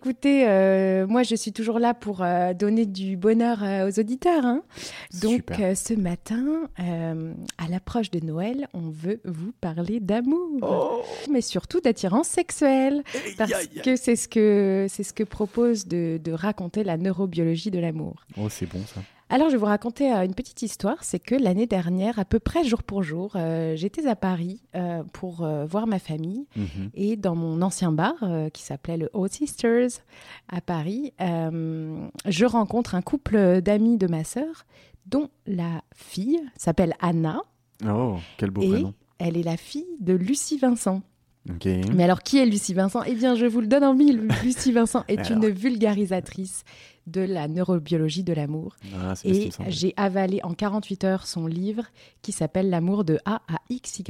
Écoutez, 0.00 0.46
euh, 0.46 1.06
moi 1.06 1.22
je 1.22 1.34
suis 1.34 1.54
toujours 1.54 1.78
là 1.78 1.94
pour 1.94 2.22
euh, 2.22 2.52
donner 2.52 2.84
du 2.84 3.16
bonheur 3.16 3.64
euh, 3.64 3.88
aux 3.88 3.98
auditeurs. 3.98 4.44
hein. 4.44 4.60
Donc, 5.22 5.44
ce 5.74 5.94
matin, 5.94 6.68
à 6.76 7.68
l'approche 7.70 8.10
de 8.10 8.20
Noël, 8.20 8.68
on 8.74 8.90
veut 8.90 9.22
vous 9.24 9.52
parler 9.58 10.00
d'amour, 10.00 11.02
mais 11.32 11.40
surtout 11.40 11.80
d'attirance 11.80 12.28
sexuelle, 12.28 13.02
parce 13.38 13.50
que 13.82 13.96
c'est 13.96 14.16
ce 14.16 14.28
que 14.28 14.84
c'est 14.90 15.02
ce 15.02 15.14
que 15.14 15.22
propose 15.24 15.86
de, 15.86 16.20
de 16.22 16.30
raconter 16.32 16.84
la 16.84 16.98
neurobiologie 16.98 17.70
de 17.70 17.78
l'amour. 17.78 18.16
Oh, 18.38 18.48
c'est 18.50 18.66
bon 18.66 18.82
ça. 18.84 19.00
Alors, 19.28 19.48
je 19.48 19.54
vais 19.54 19.58
vous 19.58 19.66
raconter 19.66 20.12
euh, 20.12 20.24
une 20.24 20.34
petite 20.34 20.62
histoire. 20.62 21.02
C'est 21.02 21.18
que 21.18 21.34
l'année 21.34 21.66
dernière, 21.66 22.18
à 22.18 22.24
peu 22.24 22.38
près 22.38 22.62
jour 22.64 22.82
pour 22.84 23.02
jour, 23.02 23.32
euh, 23.34 23.74
j'étais 23.74 24.06
à 24.06 24.14
Paris 24.14 24.62
euh, 24.76 25.02
pour 25.12 25.42
euh, 25.42 25.64
voir 25.66 25.86
ma 25.88 25.98
famille. 25.98 26.46
Mhm. 26.56 26.90
Et 26.94 27.16
dans 27.16 27.34
mon 27.34 27.60
ancien 27.62 27.90
bar, 27.90 28.14
qui 28.52 28.62
s'appelait 28.62 28.96
le 28.96 29.10
Old 29.14 29.32
Sisters 29.32 29.90
à 30.48 30.60
Paris, 30.60 31.12
je 31.20 32.44
rencontre 32.44 32.94
un 32.94 33.02
couple 33.02 33.60
d'amis 33.62 33.96
de 33.98 34.06
ma 34.06 34.22
sœur, 34.24 34.64
dont 35.06 35.28
la 35.46 35.82
fille 35.94 36.40
s'appelle 36.56 36.94
Anna. 37.00 37.40
Oh, 37.86 38.16
quel 38.38 38.50
beau 38.50 38.62
et 38.62 38.68
prénom. 38.70 38.94
elle 39.18 39.36
est 39.36 39.42
la 39.42 39.56
fille 39.56 39.86
de 40.00 40.14
Lucie 40.14 40.58
Vincent. 40.58 41.02
Ok. 41.48 41.66
Mais 41.94 42.04
alors, 42.04 42.22
qui 42.22 42.38
est 42.38 42.46
Lucie 42.46 42.74
Vincent? 42.74 43.02
Eh 43.06 43.14
bien, 43.14 43.36
je 43.36 43.46
vous 43.46 43.60
le 43.60 43.66
donne 43.68 43.84
en 43.84 43.94
mille. 43.94 44.28
Lucie 44.42 44.72
Vincent 44.72 45.04
est 45.08 45.18
Alors. 45.30 45.44
une 45.44 45.48
vulgarisatrice 45.50 46.64
de 47.06 47.20
la 47.20 47.48
neurobiologie 47.48 48.24
de 48.24 48.32
l'amour. 48.32 48.76
Ah, 48.94 49.14
Et 49.24 49.50
j'ai 49.68 49.94
avalé 49.96 50.40
en 50.42 50.54
48 50.54 51.04
heures 51.04 51.26
son 51.26 51.46
livre 51.46 51.84
qui 52.22 52.32
s'appelle 52.32 52.70
L'amour 52.70 53.04
de 53.04 53.18
A 53.24 53.42
à 53.48 53.58
XY. 53.70 54.04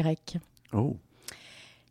Oh, 0.73 0.97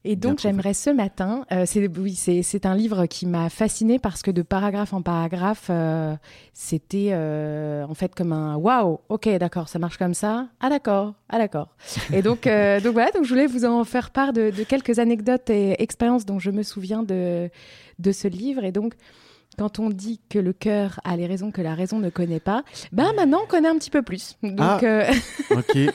Et 0.04 0.16
donc 0.16 0.40
j'aimerais 0.40 0.74
ce 0.74 0.90
matin, 0.90 1.46
euh, 1.52 1.66
c'est 1.66 1.88
oui, 1.98 2.16
c'est 2.16 2.66
un 2.66 2.76
livre 2.76 3.06
qui 3.06 3.26
m'a 3.26 3.50
fasciné 3.50 4.00
parce 4.00 4.22
que 4.22 4.32
de 4.32 4.42
paragraphe 4.42 4.94
en 4.94 5.02
paragraphe, 5.02 5.68
euh, 5.70 6.16
c'était 6.54 7.10
euh, 7.12 7.86
en 7.86 7.94
fait 7.94 8.14
comme 8.14 8.34
un 8.34 8.56
waouh, 8.56 9.00
ok 9.10 9.30
d'accord, 9.38 9.70
ça 9.70 9.80
marche 9.80 9.98
comme 9.98 10.14
ça, 10.14 10.48
ah 10.60 10.70
d'accord, 10.70 11.14
ah 11.30 11.38
d'accord. 11.38 11.70
Et 12.14 12.22
donc 12.22 12.44
donc 12.84 12.94
voilà, 12.94 13.12
donc 13.12 13.24
je 13.24 13.30
voulais 13.30 13.48
vous 13.48 13.66
en 13.66 13.84
faire 13.84 14.12
part 14.12 14.34
de, 14.34 14.52
de 14.52 14.64
quelques 14.64 15.00
anecdotes 15.00 15.50
et 15.50 15.82
expériences 15.82 16.26
dont 16.26 16.40
je 16.40 16.52
me 16.52 16.64
souviens 16.64 17.04
de 17.04 17.50
de 18.00 18.12
ce 18.12 18.28
livre 18.28 18.64
et 18.64 18.72
donc. 18.72 18.94
Quand 19.58 19.80
on 19.80 19.90
dit 19.90 20.20
que 20.30 20.38
le 20.38 20.52
cœur 20.52 21.00
a 21.06 21.16
les 21.16 21.28
raisons 21.28 21.50
que 21.52 21.62
la 21.62 21.76
raison 21.76 22.00
ne 22.00 22.10
connaît 22.10 22.42
pas, 22.42 22.64
ben 22.92 23.14
maintenant 23.14 23.40
on 23.44 23.48
connaît 23.48 23.70
un 23.70 23.78
petit 23.78 23.90
peu 23.90 24.02
plus. 24.02 24.36
Donc, 24.44 24.58
Ah. 24.60 24.80
euh, 24.84 25.06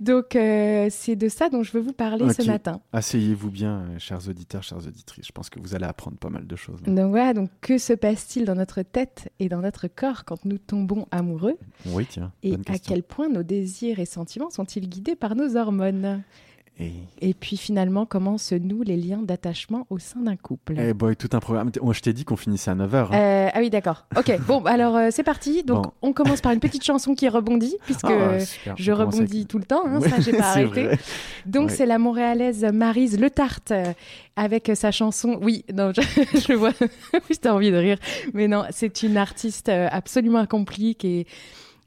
donc 0.00 0.36
euh, 0.36 0.88
c'est 0.90 1.16
de 1.16 1.28
ça 1.28 1.48
dont 1.48 1.62
je 1.62 1.72
veux 1.72 1.80
vous 1.80 1.92
parler 1.92 2.24
ce 2.32 2.42
matin. 2.46 2.80
Asseyez-vous 2.92 3.50
bien, 3.50 3.78
euh, 3.90 3.98
chers 3.98 4.28
auditeurs, 4.28 4.62
chères 4.62 4.78
auditrices. 4.86 5.26
Je 5.26 5.32
pense 5.32 5.50
que 5.50 5.60
vous 5.60 5.74
allez 5.74 5.84
apprendre 5.86 6.16
pas 6.18 6.30
mal 6.30 6.46
de 6.46 6.56
choses. 6.56 6.80
là. 6.86 6.92
Donc 6.92 7.10
voilà, 7.10 7.34
donc 7.34 7.50
que 7.60 7.78
se 7.78 7.92
passe-t-il 7.92 8.44
dans 8.44 8.54
notre 8.54 8.82
tête 8.82 9.30
et 9.38 9.48
dans 9.48 9.60
notre 9.60 9.88
corps 9.88 10.24
quand 10.24 10.44
nous 10.44 10.58
tombons 10.58 11.06
amoureux? 11.10 11.56
Oui, 11.86 12.06
tiens. 12.08 12.32
Et 12.42 12.54
à 12.66 12.78
quel 12.78 13.02
point 13.02 13.28
nos 13.28 13.42
désirs 13.42 13.98
et 14.00 14.06
sentiments 14.06 14.50
sont-ils 14.50 14.88
guidés 14.88 15.16
par 15.16 15.34
nos 15.36 15.56
hormones? 15.56 16.22
Et... 16.80 16.92
Et 17.20 17.34
puis 17.34 17.56
finalement, 17.56 18.06
comment 18.06 18.38
se 18.38 18.54
nouent 18.54 18.82
les 18.84 18.96
liens 18.96 19.18
d'attachement 19.22 19.86
au 19.90 19.98
sein 19.98 20.20
d'un 20.20 20.36
couple? 20.36 20.74
Eh 20.78 20.94
boy, 20.94 21.16
tout 21.16 21.28
un 21.32 21.40
programme. 21.40 21.70
Oh, 21.80 21.92
je 21.92 22.00
t'ai 22.00 22.12
dit 22.12 22.24
qu'on 22.24 22.36
finissait 22.36 22.70
à 22.70 22.74
9h. 22.76 23.08
Euh, 23.12 23.48
ah 23.52 23.58
oui, 23.58 23.68
d'accord. 23.70 24.06
Ok, 24.16 24.32
bon, 24.46 24.64
alors 24.64 24.96
euh, 24.96 25.08
c'est 25.10 25.24
parti. 25.24 25.64
Donc 25.64 25.84
Bon. 25.84 25.92
on 26.02 26.12
commence 26.12 26.40
par 26.40 26.52
une 26.52 26.60
petite 26.60 26.84
chanson 26.84 27.14
qui 27.14 27.28
rebondit, 27.28 27.76
puisque 27.84 28.04
Ah, 28.04 28.38
je 28.76 28.92
rebondis 28.92 29.46
tout 29.46 29.58
le 29.58 29.64
temps, 29.64 29.82
hein, 29.86 30.00
ça 30.00 30.20
j'ai 30.20 30.32
pas 30.32 30.44
arrêté. 30.50 30.88
Donc 31.46 31.68
Ouais. 31.70 31.74
c'est 31.74 31.86
la 31.86 31.98
montréalaise 31.98 32.64
Marise 32.72 33.18
Le 33.18 33.28
Tarte 33.30 33.72
euh, 33.72 33.92
avec 34.36 34.70
sa 34.74 34.92
chanson. 34.92 35.38
Oui, 35.42 35.64
non, 35.74 35.90
je, 35.92 36.00
je 36.48 36.52
vois. 36.52 36.72
oui, 36.80 37.36
t'as 37.40 37.52
envie 37.52 37.72
de 37.72 37.76
rire, 37.76 37.98
mais 38.34 38.46
non, 38.46 38.62
c'est 38.70 39.02
une 39.02 39.16
artiste 39.16 39.68
absolument 39.68 40.38
accomplie 40.38 40.94
qui 40.94 41.20
est 41.20 41.26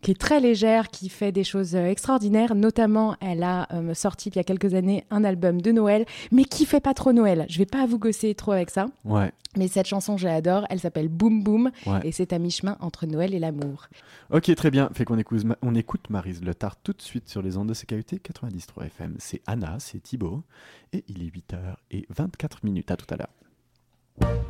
qui 0.01 0.11
est 0.11 0.19
très 0.19 0.39
légère, 0.39 0.89
qui 0.89 1.09
fait 1.09 1.31
des 1.31 1.43
choses 1.43 1.75
euh, 1.75 1.85
extraordinaires. 1.85 2.55
Notamment, 2.55 3.15
elle 3.21 3.43
a 3.43 3.67
euh, 3.73 3.93
sorti 3.93 4.29
il 4.29 4.35
y 4.35 4.39
a 4.39 4.43
quelques 4.43 4.73
années 4.73 5.03
un 5.11 5.23
album 5.23 5.61
de 5.61 5.71
Noël, 5.71 6.05
mais 6.31 6.43
qui 6.45 6.65
fait 6.65 6.79
pas 6.79 6.93
trop 6.93 7.13
Noël. 7.13 7.45
Je 7.49 7.57
vais 7.57 7.65
pas 7.65 7.85
vous 7.85 7.99
gosser 7.99 8.33
trop 8.35 8.51
avec 8.51 8.69
ça, 8.69 8.87
Ouais. 9.05 9.31
mais 9.57 9.67
cette 9.67 9.87
chanson, 9.87 10.17
je 10.17 10.27
l'adore. 10.27 10.65
Elle 10.69 10.79
s'appelle 10.79 11.07
Boom 11.09 11.43
Boom 11.43 11.71
Ouais. 11.85 11.99
et 12.03 12.11
c'est 12.11 12.33
à 12.33 12.39
mi-chemin 12.39 12.77
entre 12.79 13.05
Noël 13.05 13.33
et 13.33 13.39
l'amour. 13.39 13.87
Ok, 14.31 14.53
très 14.55 14.71
bien. 14.71 14.89
Fait 14.93 15.05
qu'on 15.05 15.17
écoute, 15.17 15.43
on 15.61 15.75
écoute 15.75 16.09
Marise 16.09 16.41
Le 16.43 16.53
Tard 16.55 16.75
tout 16.77 16.93
de 16.93 17.01
suite 17.01 17.29
sur 17.29 17.41
les 17.41 17.57
ondes 17.57 17.67
de 17.69 17.73
CKUT 17.73 18.19
93 18.23 18.87
FM. 18.87 19.15
C'est 19.19 19.41
Anna, 19.47 19.77
c'est 19.79 20.01
Thibaut. 20.01 20.43
Et 20.93 21.03
il 21.07 21.23
est 21.23 21.31
8h24 21.93 22.57
minutes. 22.63 22.91
À 22.91 22.97
tout 22.97 23.05
à 23.13 23.17
l'heure. 23.17 24.41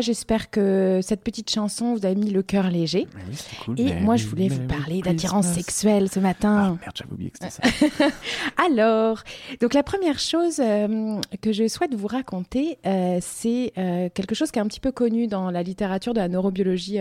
J'espère 0.00 0.50
que 0.50 1.00
cette 1.02 1.22
petite 1.22 1.50
chanson 1.50 1.94
vous 1.94 2.06
a 2.06 2.14
mis 2.14 2.30
le 2.30 2.42
cœur 2.42 2.70
léger. 2.70 3.06
Oui, 3.14 3.36
cool. 3.64 3.80
Et 3.80 3.94
moi, 4.00 4.14
oui, 4.14 4.20
je 4.20 4.26
voulais 4.26 4.48
vous 4.48 4.66
parler 4.66 4.96
oui, 4.96 5.02
d'attirance 5.02 5.46
sexuelle 5.46 6.08
ce 6.08 6.18
Ah 6.18 6.22
matin. 6.22 6.78
merde, 6.80 6.94
j'avais 6.94 7.12
oublié 7.12 7.30
que 7.30 7.38
c'était 7.40 7.50
ça. 7.98 8.06
Alors, 8.64 9.22
donc 9.60 9.74
la 9.74 9.82
première 9.82 10.18
chose 10.18 10.60
euh, 10.60 11.20
que 11.40 11.52
je 11.52 11.68
souhaite 11.68 11.94
vous 11.94 12.06
raconter, 12.06 12.78
euh, 12.86 13.18
c'est 13.20 13.72
euh, 13.78 14.08
quelque 14.14 14.34
chose 14.34 14.50
qui 14.50 14.58
est 14.58 14.62
un 14.62 14.66
petit 14.68 14.80
peu 14.80 14.92
connu 14.92 15.26
dans 15.26 15.50
la 15.50 15.62
littérature 15.62 16.14
de 16.14 16.20
la 16.20 16.28
neurobiologie 16.28 16.98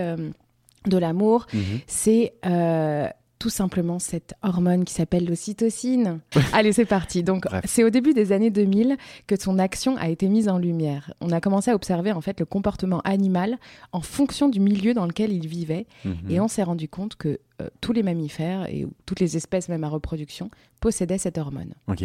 de 0.87 0.97
l'amour. 0.97 1.45
Mhm. 1.53 1.61
C'est 1.87 2.33
euh, 2.45 3.07
tout 3.39 3.49
simplement 3.49 3.99
cette 3.99 4.35
hormone 4.43 4.83
qui 4.83 4.93
s'appelle 4.93 5.25
l'ocytocine. 5.25 6.19
Allez, 6.53 6.73
c'est 6.73 6.85
parti. 6.85 7.23
Donc, 7.23 7.45
c'est 7.63 7.85
au 7.85 7.89
début 7.89 8.13
des 8.13 8.33
années 8.33 8.49
2000 8.49 8.97
que 9.27 9.39
son 9.39 9.57
action 9.57 9.95
a 9.97 10.09
été 10.09 10.27
mise 10.27 10.49
en 10.49 10.57
lumière. 10.57 11.13
On 11.21 11.31
a 11.31 11.39
commencé 11.39 11.71
à 11.71 11.75
observer 11.75 12.11
en 12.11 12.21
fait 12.21 12.39
le 12.39 12.45
comportement 12.45 12.99
animal 13.01 13.57
en 13.93 14.01
fonction 14.01 14.49
du 14.49 14.59
milieu 14.59 14.93
dans 14.93 15.05
lequel 15.05 15.31
il 15.31 15.47
vivait. 15.47 15.87
Mhm. 16.03 16.15
Et 16.29 16.39
on 16.41 16.49
s'est 16.49 16.63
rendu 16.63 16.89
compte 16.89 17.15
que 17.15 17.39
euh, 17.61 17.69
tous 17.79 17.93
les 17.93 18.03
mammifères 18.03 18.67
et 18.69 18.85
toutes 19.05 19.21
les 19.21 19.37
espèces, 19.37 19.69
même 19.69 19.85
à 19.85 19.89
reproduction, 19.89 20.51
possédaient 20.81 21.17
cette 21.17 21.37
hormone. 21.37 21.73
Ok. 21.87 22.03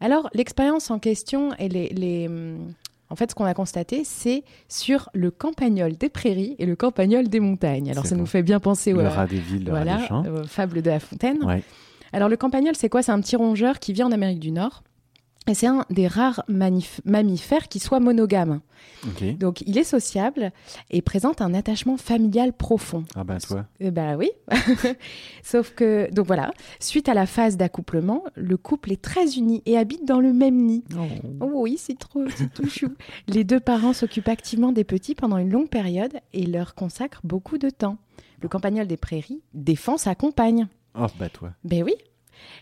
Alors, 0.00 0.28
l'expérience 0.34 0.90
en 0.90 0.98
question 0.98 1.54
et 1.60 1.68
les, 1.68 1.88
les, 1.90 2.26
hum, 2.26 2.72
en 3.12 3.14
fait, 3.14 3.30
ce 3.30 3.34
qu'on 3.34 3.44
a 3.44 3.52
constaté, 3.52 4.04
c'est 4.04 4.42
sur 4.68 5.10
le 5.12 5.30
campagnol 5.30 5.96
des 5.96 6.08
prairies 6.08 6.56
et 6.58 6.64
le 6.64 6.76
campagnol 6.76 7.28
des 7.28 7.40
montagnes. 7.40 7.90
Alors, 7.90 8.06
ça 8.06 8.14
bon. 8.14 8.22
nous 8.22 8.26
fait 8.26 8.42
bien 8.42 8.58
penser 8.58 8.94
au 8.94 9.02
rat 9.02 9.26
des 9.26 9.38
villes, 9.38 9.66
le 9.66 9.72
rat 9.72 9.84
des 9.84 10.06
champs. 10.06 10.24
euh, 10.24 10.44
fable 10.44 10.80
de 10.80 10.88
la 10.88 10.98
fontaine. 10.98 11.44
Ouais. 11.44 11.62
Alors, 12.14 12.30
le 12.30 12.38
campagnol, 12.38 12.74
c'est 12.74 12.88
quoi? 12.88 13.02
C'est 13.02 13.12
un 13.12 13.20
petit 13.20 13.36
rongeur 13.36 13.80
qui 13.80 13.92
vit 13.92 14.02
en 14.02 14.12
Amérique 14.12 14.40
du 14.40 14.50
Nord. 14.50 14.82
Et 15.48 15.54
c'est 15.54 15.66
un 15.66 15.84
des 15.90 16.06
rares 16.06 16.44
mammifères 16.48 17.68
qui 17.68 17.80
soit 17.80 17.98
monogame. 17.98 18.60
Donc, 19.38 19.62
il 19.66 19.76
est 19.76 19.84
sociable 19.84 20.52
et 20.90 21.02
présente 21.02 21.40
un 21.40 21.52
attachement 21.54 21.96
familial 21.96 22.52
profond. 22.52 23.02
Ah 23.16 23.24
ben 23.24 23.38
toi. 23.38 23.66
Eh 23.80 23.90
ben 23.90 24.16
oui. 24.16 24.30
Sauf 25.42 25.74
que, 25.74 26.08
donc 26.12 26.26
voilà, 26.26 26.52
suite 26.78 27.08
à 27.08 27.14
la 27.14 27.26
phase 27.26 27.56
d'accouplement, 27.56 28.22
le 28.36 28.56
couple 28.56 28.92
est 28.92 29.02
très 29.02 29.36
uni 29.36 29.62
et 29.66 29.76
habite 29.76 30.06
dans 30.06 30.20
le 30.20 30.32
même 30.32 30.56
nid. 30.56 30.84
Oh 31.40 31.50
oui, 31.54 31.76
c'est 31.78 31.98
trop, 31.98 32.24
c'est 32.36 32.52
tout 32.52 32.68
chou. 32.68 32.88
Les 33.26 33.42
deux 33.42 33.60
parents 33.60 33.92
s'occupent 33.92 34.28
activement 34.28 34.70
des 34.70 34.84
petits 34.84 35.16
pendant 35.16 35.38
une 35.38 35.50
longue 35.50 35.68
période 35.68 36.20
et 36.32 36.46
leur 36.46 36.74
consacrent 36.74 37.20
beaucoup 37.24 37.58
de 37.58 37.70
temps. 37.70 37.98
Le 38.40 38.48
campagnol 38.48 38.86
des 38.86 38.96
prairies 38.96 39.42
défend 39.54 39.96
sa 39.96 40.14
compagne. 40.14 40.68
Oh 40.98 41.06
bah 41.18 41.28
toi. 41.28 41.50
Ben 41.64 41.82
oui. 41.82 41.94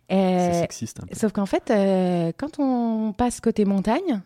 C'est 0.09 0.17
Euh, 0.17 0.61
sexiste 0.61 1.01
un 1.03 1.07
peu. 1.07 1.15
sauf 1.15 1.33
qu'en 1.33 1.47
fait, 1.47 1.71
euh, 1.71 2.33
quand 2.37 2.59
on 2.59 3.13
passe 3.13 3.41
côté 3.41 3.65
montagne, 3.65 4.21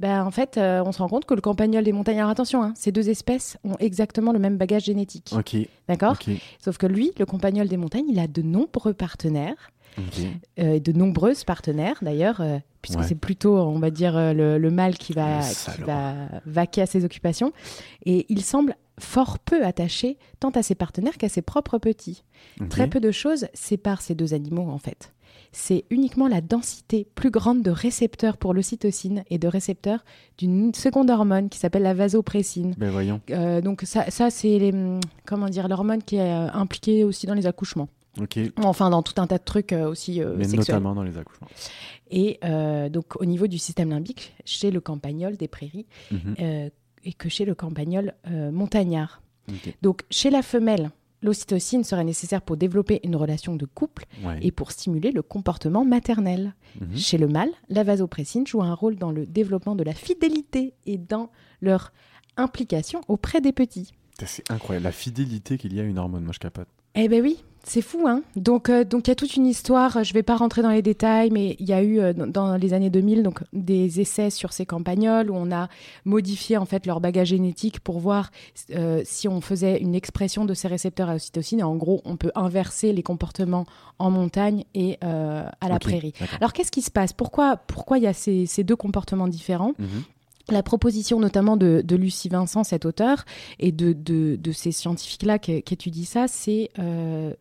ben 0.00 0.24
en 0.24 0.30
fait, 0.30 0.56
euh, 0.58 0.82
on 0.84 0.90
se 0.92 0.98
rend 0.98 1.08
compte 1.08 1.24
que 1.24 1.34
le 1.34 1.40
campagnol 1.40 1.84
des 1.84 1.92
montagnes. 1.92 2.18
Alors 2.18 2.30
attention, 2.30 2.62
hein, 2.62 2.72
ces 2.76 2.90
deux 2.92 3.08
espèces 3.10 3.56
ont 3.64 3.76
exactement 3.78 4.32
le 4.32 4.38
même 4.40 4.56
bagage 4.56 4.84
génétique. 4.84 5.30
Ok. 5.36 5.56
D'accord. 5.88 6.16
Sauf 6.58 6.78
que 6.78 6.86
lui, 6.86 7.12
le 7.18 7.26
campagnol 7.26 7.68
des 7.68 7.76
montagnes, 7.76 8.06
il 8.08 8.18
a 8.18 8.26
de 8.26 8.42
nombreux 8.42 8.92
partenaires, 8.94 9.70
euh, 10.58 10.80
de 10.80 10.92
nombreuses 10.92 11.44
partenaires 11.44 11.98
d'ailleurs, 12.02 12.40
euh, 12.40 12.58
puisque 12.82 12.98
Ouais. 13.00 13.06
c'est 13.08 13.14
plutôt, 13.14 13.56
on 13.56 13.78
va 13.78 13.90
dire, 13.90 14.14
le, 14.34 14.58
le 14.58 14.70
mâle 14.72 14.98
qui 14.98 15.12
va, 15.12 15.40
qui 15.40 15.80
va 15.82 16.14
vaquer 16.44 16.82
à 16.82 16.86
ses 16.86 17.04
occupations. 17.04 17.52
Et 18.04 18.26
il 18.28 18.42
semble 18.42 18.74
fort 18.98 19.38
peu 19.38 19.64
attaché 19.64 20.18
tant 20.40 20.50
à 20.50 20.62
ses 20.62 20.74
partenaires 20.74 21.16
qu'à 21.18 21.28
ses 21.28 21.42
propres 21.42 21.78
petits. 21.78 22.22
Très 22.70 22.88
peu 22.88 23.00
de 23.00 23.10
choses 23.10 23.46
séparent 23.54 24.02
ces 24.02 24.14
deux 24.14 24.34
animaux 24.34 24.68
en 24.70 24.78
fait. 24.78 25.12
C'est 25.50 25.84
uniquement 25.90 26.26
la 26.28 26.40
densité 26.40 27.06
plus 27.14 27.30
grande 27.30 27.62
de 27.62 27.70
récepteurs 27.70 28.36
pour 28.36 28.54
l'ocytocine 28.54 29.24
et 29.30 29.38
de 29.38 29.46
récepteurs 29.48 30.04
d'une 30.38 30.74
seconde 30.74 31.10
hormone 31.10 31.48
qui 31.48 31.58
s'appelle 31.58 31.82
la 31.82 31.94
vasopressine. 31.94 32.74
Ben 32.76 32.90
voyons. 32.90 33.20
Euh, 33.30 33.60
donc 33.60 33.82
ça, 33.82 34.10
ça 34.10 34.30
c'est 34.30 34.72
hum, 34.72 35.00
comment 35.26 35.48
dire 35.48 35.68
l'hormone 35.68 36.02
qui 36.02 36.16
est 36.16 36.20
euh, 36.20 36.50
impliquée 36.52 37.04
aussi 37.04 37.26
dans 37.26 37.34
les 37.34 37.46
accouchements. 37.46 37.88
Enfin 38.62 38.90
dans 38.90 39.02
tout 39.02 39.20
un 39.20 39.26
tas 39.26 39.38
de 39.38 39.44
trucs 39.44 39.72
euh, 39.72 39.88
aussi 39.88 40.20
euh, 40.22 40.34
Mais 40.36 40.44
sexuels. 40.44 40.76
notamment 40.76 40.94
dans 40.94 41.02
les 41.02 41.18
accouchements. 41.18 41.48
Et 42.10 42.38
euh, 42.44 42.88
donc 42.88 43.20
au 43.20 43.24
niveau 43.24 43.48
du 43.48 43.58
système 43.58 43.90
limbique, 43.90 44.34
chez 44.44 44.70
le 44.70 44.80
campagnol 44.80 45.36
des 45.36 45.48
prairies 45.48 45.86
Mhm. 46.12 46.70
Et 47.04 47.12
que 47.12 47.28
chez 47.28 47.44
le 47.44 47.54
campagnol 47.54 48.14
euh, 48.28 48.50
montagnard. 48.50 49.22
Donc 49.82 50.02
chez 50.10 50.30
la 50.30 50.40
femelle, 50.42 50.90
l'ocytocine 51.22 51.84
serait 51.84 52.04
nécessaire 52.04 52.40
pour 52.42 52.56
développer 52.56 53.00
une 53.04 53.14
relation 53.16 53.56
de 53.56 53.66
couple 53.66 54.04
Ouais. 54.24 54.38
et 54.42 54.50
pour 54.52 54.72
stimuler 54.72 55.10
le 55.12 55.22
comportement 55.22 55.84
maternel. 55.84 56.54
Mhm. 56.80 56.96
Chez 56.96 57.18
le 57.18 57.28
mâle, 57.28 57.50
la 57.68 57.82
vasopressine 57.82 58.46
joue 58.46 58.62
un 58.62 58.74
rôle 58.74 58.96
dans 58.96 59.10
le 59.10 59.26
développement 59.26 59.74
de 59.74 59.84
la 59.84 59.92
fidélité 59.94 60.74
et 60.86 60.96
dans 60.98 61.30
leur 61.60 61.92
implication 62.36 63.00
auprès 63.08 63.40
des 63.40 63.52
petits. 63.52 63.92
C'est 64.24 64.50
incroyable. 64.50 64.84
La 64.84 64.92
fidélité 64.92 65.58
qu'il 65.58 65.74
y 65.74 65.80
a 65.80 65.82
à 65.82 65.86
une 65.86 65.98
hormone, 65.98 66.24
moi 66.24 66.32
je 66.32 66.38
capote. 66.38 66.68
Eh 66.94 67.08
ben 67.08 67.20
oui, 67.22 67.42
c'est 67.66 67.80
fou, 67.82 68.06
hein. 68.06 68.22
Donc, 68.36 68.68
euh, 68.68 68.84
donc 68.84 69.06
il 69.06 69.10
y 69.10 69.12
a 69.12 69.14
toute 69.14 69.36
une 69.36 69.46
histoire. 69.46 70.04
Je 70.04 70.12
vais 70.12 70.22
pas 70.22 70.36
rentrer 70.36 70.62
dans 70.62 70.70
les 70.70 70.82
détails, 70.82 71.30
mais 71.30 71.56
il 71.58 71.66
y 71.66 71.72
a 71.72 71.82
eu 71.82 71.98
euh, 71.98 72.12
dans- 72.12 72.56
les 72.56 72.72
années 72.74 72.90
2000 72.90 73.22
donc 73.22 73.40
des 73.52 74.00
essais 74.00 74.30
sur 74.30 74.52
ces 74.52 74.66
campagnols 74.66 75.30
où 75.30 75.34
on 75.34 75.50
a 75.50 75.68
modifié 76.04 76.56
en 76.56 76.66
fait 76.66 76.84
leur 76.86 77.00
bagage 77.00 77.28
génétique 77.28 77.80
pour 77.80 77.98
voir 78.00 78.30
euh, 78.70 79.00
si 79.04 79.28
on 79.28 79.40
faisait 79.40 79.78
une 79.80 79.94
expression 79.94 80.44
de 80.44 80.54
ces 80.54 80.68
récepteurs 80.68 81.08
à 81.08 81.14
ocytocine. 81.14 81.60
Et 81.60 81.62
en 81.64 81.76
gros, 81.76 82.02
on 82.04 82.16
peut 82.16 82.30
inverser 82.34 82.92
les 82.92 83.02
comportements 83.02 83.64
en 83.98 84.10
montagne 84.10 84.64
et 84.74 84.98
à 85.02 85.68
la 85.68 85.78
prairie. 85.78 86.12
Alors 86.40 86.52
qu'est-ce 86.52 86.70
qui 86.72 86.82
se 86.82 86.90
passe? 86.90 87.12
Pourquoi 87.12 87.56
pourquoi 87.56 87.98
il 87.98 88.04
y 88.04 88.06
a 88.06 88.12
ces, 88.12 88.46
ces 88.46 88.64
deux 88.64 88.76
comportements 88.76 89.28
différents? 89.28 89.72
Mhm. 89.78 90.02
la 90.50 90.62
proposition 90.62 91.20
notamment 91.20 91.56
de, 91.56 91.80
de 91.82 91.96
Lucie 91.96 92.28
Vincent, 92.28 92.64
cet 92.64 92.84
auteur, 92.84 93.24
et 93.58 93.72
de, 93.72 93.94
de, 93.94 94.36
de 94.36 94.52
ces 94.52 94.72
scientifiques-là 94.72 95.38
qui, 95.38 95.62
qui 95.62 95.72
étudient 95.74 96.04
ça, 96.04 96.28
c'est... 96.28 96.68
euh, 96.78 97.32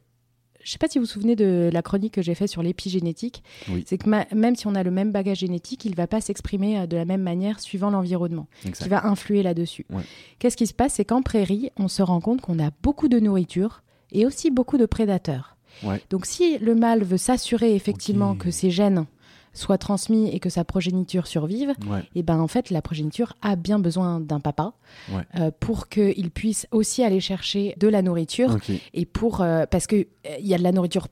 je 0.63 0.69
ne 0.69 0.71
sais 0.71 0.77
pas 0.77 0.87
si 0.87 0.97
vous 0.97 1.05
vous 1.05 1.11
souvenez 1.11 1.35
de 1.35 1.69
la 1.71 1.81
chronique 1.81 2.13
que 2.13 2.21
j'ai 2.21 2.35
faite 2.35 2.49
sur 2.49 2.63
l'épigénétique. 2.63 3.43
Oui. 3.69 3.83
C'est 3.85 3.97
que 3.97 4.09
même 4.09 4.55
si 4.55 4.65
on 4.67 4.75
a 4.75 4.83
le 4.83 4.91
même 4.91 5.11
bagage 5.11 5.39
génétique, 5.39 5.85
il 5.85 5.91
ne 5.91 5.95
va 5.95 6.07
pas 6.07 6.21
s'exprimer 6.21 6.79
euh, 6.79 6.87
de 6.87 6.95
la 6.95 7.05
même 7.05 7.21
manière 7.21 7.59
suivant 7.59 7.89
l'environnement, 7.89 8.47
qui 8.61 8.89
va 8.89 9.05
influer 9.05 9.43
là-dessus. 9.43 9.85
Ouais. 9.89 10.03
Qu'est-ce 10.39 10.57
qui 10.57 10.67
se 10.67 10.73
passe? 10.73 10.93
C'est 10.93 11.05
qu'en 11.05 11.21
prairie, 11.21 11.69
on 11.77 11.87
se 11.87 12.01
rend 12.01 12.21
compte 12.21 12.41
qu'on 12.41 12.59
a 12.59 12.71
beaucoup 12.81 13.09
de 13.09 13.19
nourriture 13.19 13.83
et 14.11 14.25
aussi 14.25 14.51
beaucoup 14.51 14.77
de 14.77 14.85
prédateurs. 14.85 15.57
Ouais. 15.83 16.01
Donc 16.09 16.25
si 16.25 16.57
le 16.59 16.75
mâle 16.75 17.03
veut 17.03 17.17
s'assurer 17.17 17.75
effectivement 17.75 18.35
que 18.35 18.51
ses 18.51 18.69
gènes 18.69 19.05
soient 19.53 19.77
transmis 19.77 20.29
et 20.29 20.39
que 20.39 20.49
sa 20.49 20.63
progéniture 20.63 21.27
survive, 21.27 21.73
Ouais. 21.89 22.03
et 22.15 22.23
ben 22.23 22.39
en 22.39 22.47
fait 22.47 22.69
la 22.71 22.81
progéniture 22.81 23.33
a 23.41 23.55
bien 23.55 23.79
besoin 23.79 24.19
d'un 24.19 24.39
papa 24.39 24.73
Ouais. 25.13 25.21
euh, 25.39 25.51
pour 25.59 25.89
qu'il 25.89 26.31
puisse 26.31 26.67
aussi 26.71 27.03
aller 27.03 27.19
chercher 27.19 27.75
de 27.79 27.87
la 27.87 28.01
nourriture 28.01 28.57
et 28.93 29.05
pour 29.05 29.41
euh, 29.41 29.65
parce 29.69 29.85
que 29.87 29.95
euh, 29.95 30.05
il 30.39 30.47
y 30.47 30.53
a 30.53 30.57
de 30.57 30.63
la 30.63 30.71
nourriture 30.71 31.07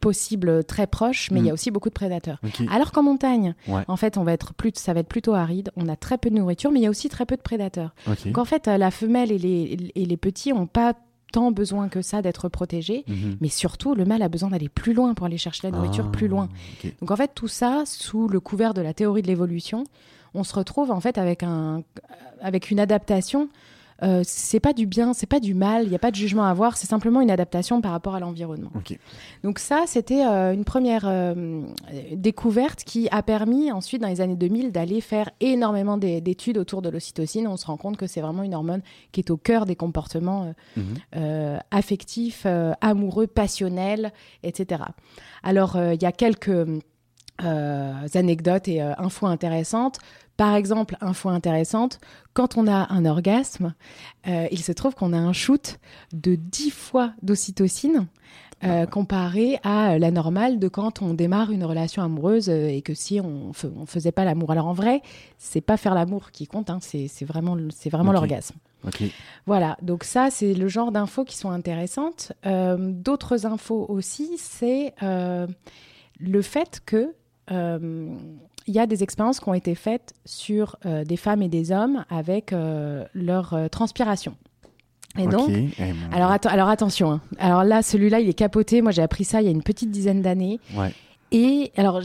possible 0.00 0.64
très 0.64 0.86
proche 0.88 1.30
mais 1.30 1.38
il 1.40 1.46
y 1.46 1.48
a 1.48 1.52
Mm. 1.52 1.54
aussi 1.54 1.70
beaucoup 1.70 1.88
de 1.88 1.94
prédateurs. 1.94 2.40
Alors 2.70 2.90
qu'en 2.90 3.02
montagne, 3.04 3.54
Ouais. 3.68 3.84
en 3.86 3.96
fait, 3.96 4.18
on 4.18 4.24
va 4.24 4.32
être 4.32 4.52
plus, 4.52 4.72
ça 4.74 4.92
va 4.94 5.00
être 5.00 5.08
plutôt 5.08 5.34
aride. 5.34 5.70
On 5.76 5.88
a 5.88 5.94
très 5.94 6.18
peu 6.18 6.28
de 6.28 6.34
nourriture, 6.34 6.72
mais 6.72 6.80
il 6.80 6.82
y 6.82 6.86
a 6.86 6.90
aussi 6.90 7.08
très 7.08 7.24
peu 7.24 7.36
de 7.36 7.42
prédateurs. 7.42 7.94
Donc 8.24 8.38
en 8.38 8.44
fait, 8.44 8.66
la 8.66 8.90
femelle 8.90 9.30
et 9.30 9.38
les, 9.38 9.92
et 9.94 10.04
les 10.04 10.16
petits 10.16 10.52
ont 10.52 10.66
pas 10.66 10.94
tant 11.32 11.50
besoin 11.50 11.88
que 11.88 12.02
ça 12.02 12.22
d'être 12.22 12.48
protégés, 12.48 13.04
Mhm. 13.08 13.38
mais 13.40 13.48
surtout 13.48 13.94
le 13.94 14.04
mâle 14.04 14.22
a 14.22 14.28
besoin 14.28 14.50
d'aller 14.50 14.68
plus 14.68 14.92
loin 14.94 15.14
pour 15.14 15.26
aller 15.26 15.38
chercher 15.38 15.68
la 15.68 15.76
nourriture 15.76 16.04
Ah, 16.08 16.12
plus 16.12 16.28
loin. 16.28 16.48
Donc 17.00 17.10
en 17.10 17.16
fait, 17.16 17.32
tout 17.34 17.48
ça, 17.48 17.82
sous 17.86 18.28
le 18.28 18.38
couvert 18.38 18.74
de 18.74 18.80
la 18.82 18.94
théorie 18.94 19.22
de 19.22 19.26
l'évolution, 19.26 19.84
on 20.34 20.44
se 20.44 20.54
retrouve 20.54 20.90
en 20.90 21.00
fait 21.00 21.18
avec, 21.18 21.42
un, 21.42 21.82
avec 22.40 22.70
une 22.70 22.78
adaptation. 22.80 23.48
Euh, 24.02 24.22
c'est 24.24 24.58
pas 24.58 24.72
du 24.72 24.86
bien, 24.86 25.12
c'est 25.12 25.26
pas 25.28 25.38
du 25.38 25.54
mal, 25.54 25.84
il 25.84 25.90
n'y 25.90 25.94
a 25.94 25.98
pas 26.00 26.10
de 26.10 26.16
jugement 26.16 26.44
à 26.44 26.50
avoir, 26.50 26.76
c'est 26.76 26.88
simplement 26.88 27.20
une 27.20 27.30
adaptation 27.30 27.80
par 27.80 27.92
rapport 27.92 28.14
à 28.16 28.20
l'environnement. 28.20 28.70
Donc 29.44 29.60
ça, 29.60 29.84
c'était 29.86 30.24
euh, 30.26 30.52
une 30.52 30.64
première 30.64 31.04
euh, 31.06 31.62
découverte 32.12 32.82
qui 32.84 33.08
a 33.10 33.22
permis 33.22 33.70
ensuite, 33.70 34.02
dans 34.02 34.08
les 34.08 34.20
années 34.20 34.34
2000, 34.34 34.72
d'aller 34.72 35.00
faire 35.00 35.30
énormément 35.40 35.98
d'é- 35.98 36.20
d'études 36.20 36.58
autour 36.58 36.82
de 36.82 36.88
l'ocytocine. 36.88 37.46
On 37.46 37.56
se 37.56 37.66
rend 37.66 37.76
compte 37.76 37.96
que 37.96 38.06
c'est 38.08 38.20
vraiment 38.20 38.42
une 38.42 38.54
hormone 38.54 38.82
qui 39.12 39.20
est 39.20 39.30
au 39.30 39.36
cœur 39.36 39.66
des 39.66 39.76
comportements 39.76 40.52
Mhm. 40.76 41.58
affectifs, 41.70 42.46
amoureux, 42.80 43.26
passionnels, 43.26 44.12
etc. 44.42 44.82
Alors, 45.42 45.76
il 45.76 46.02
y 46.02 46.06
a 46.06 46.12
quelques 46.12 46.66
euh, 47.42 47.92
anecdotes 48.14 48.68
et 48.68 48.82
euh, 48.82 48.92
infos 48.98 49.26
intéressantes. 49.26 49.98
Par 50.36 50.54
exemple, 50.54 50.96
info 51.00 51.28
intéressante, 51.28 52.00
quand 52.32 52.56
on 52.56 52.66
a 52.66 52.92
un 52.92 53.04
orgasme, 53.04 53.74
euh, 54.26 54.48
il 54.50 54.62
se 54.62 54.72
trouve 54.72 54.94
qu'on 54.94 55.12
a 55.12 55.18
un 55.18 55.32
shoot 55.32 55.78
de 56.12 56.34
10 56.34 56.70
fois 56.70 57.12
d'ocytocine 57.22 58.06
euh, 58.64 58.86
comparé 58.86 59.58
à 59.64 59.98
la 59.98 60.12
normale 60.12 60.60
de 60.60 60.68
quand 60.68 61.02
on 61.02 61.14
démarre 61.14 61.50
une 61.50 61.64
relation 61.64 62.00
amoureuse 62.00 62.48
euh, 62.48 62.68
et 62.68 62.80
que 62.80 62.94
si 62.94 63.20
on, 63.20 63.50
on 63.76 63.86
faisait 63.86 64.12
pas 64.12 64.24
l'amour. 64.24 64.52
Alors 64.52 64.68
en 64.68 64.72
vrai, 64.72 65.02
c'est 65.36 65.60
pas 65.60 65.76
faire 65.76 65.96
l'amour 65.96 66.30
qui 66.30 66.46
compte, 66.46 66.70
hein, 66.70 66.78
c'est 66.80 67.24
vraiment, 67.24 67.56
l'orgasme. 68.12 68.54
Voilà, 69.46 69.76
donc 69.82 70.04
ça, 70.04 70.28
c'est 70.30 70.54
le 70.54 70.68
genre 70.68 70.92
d'infos 70.92 71.24
qui 71.24 71.36
sont 71.36 71.50
intéressantes. 71.50 72.32
Euh, 72.46 72.76
D'autres 72.78 73.46
infos 73.46 73.84
aussi, 73.88 74.30
c'est 74.38 74.94
euh, 75.02 75.48
le 76.20 76.42
fait 76.42 76.82
que 76.86 77.14
il 78.66 78.74
y 78.74 78.78
a 78.78 78.86
des 78.86 79.02
expériences 79.02 79.40
qui 79.40 79.48
ont 79.48 79.54
été 79.54 79.74
faites 79.74 80.12
sur 80.24 80.76
euh, 80.86 81.04
des 81.04 81.16
femmes 81.16 81.42
et 81.42 81.48
des 81.48 81.72
hommes 81.72 82.04
avec 82.10 82.52
euh, 82.52 83.04
leur 83.14 83.54
euh, 83.54 83.68
transpiration. 83.68 84.34
Et 85.18 85.26
donc, 85.26 85.50
alors, 86.10 86.68
attention, 86.70 87.12
hein. 87.12 87.20
alors 87.38 87.64
là, 87.64 87.82
celui-là, 87.82 88.20
il 88.20 88.28
est 88.30 88.34
capoté. 88.34 88.80
Moi, 88.80 88.92
j'ai 88.92 89.02
appris 89.02 89.24
ça 89.24 89.42
il 89.42 89.44
y 89.44 89.48
a 89.48 89.50
une 89.50 89.62
petite 89.62 89.90
dizaine 89.90 90.22
d'années. 90.22 90.58
Ouais. 90.74 90.90
Et 91.32 91.70
alors, 91.76 92.00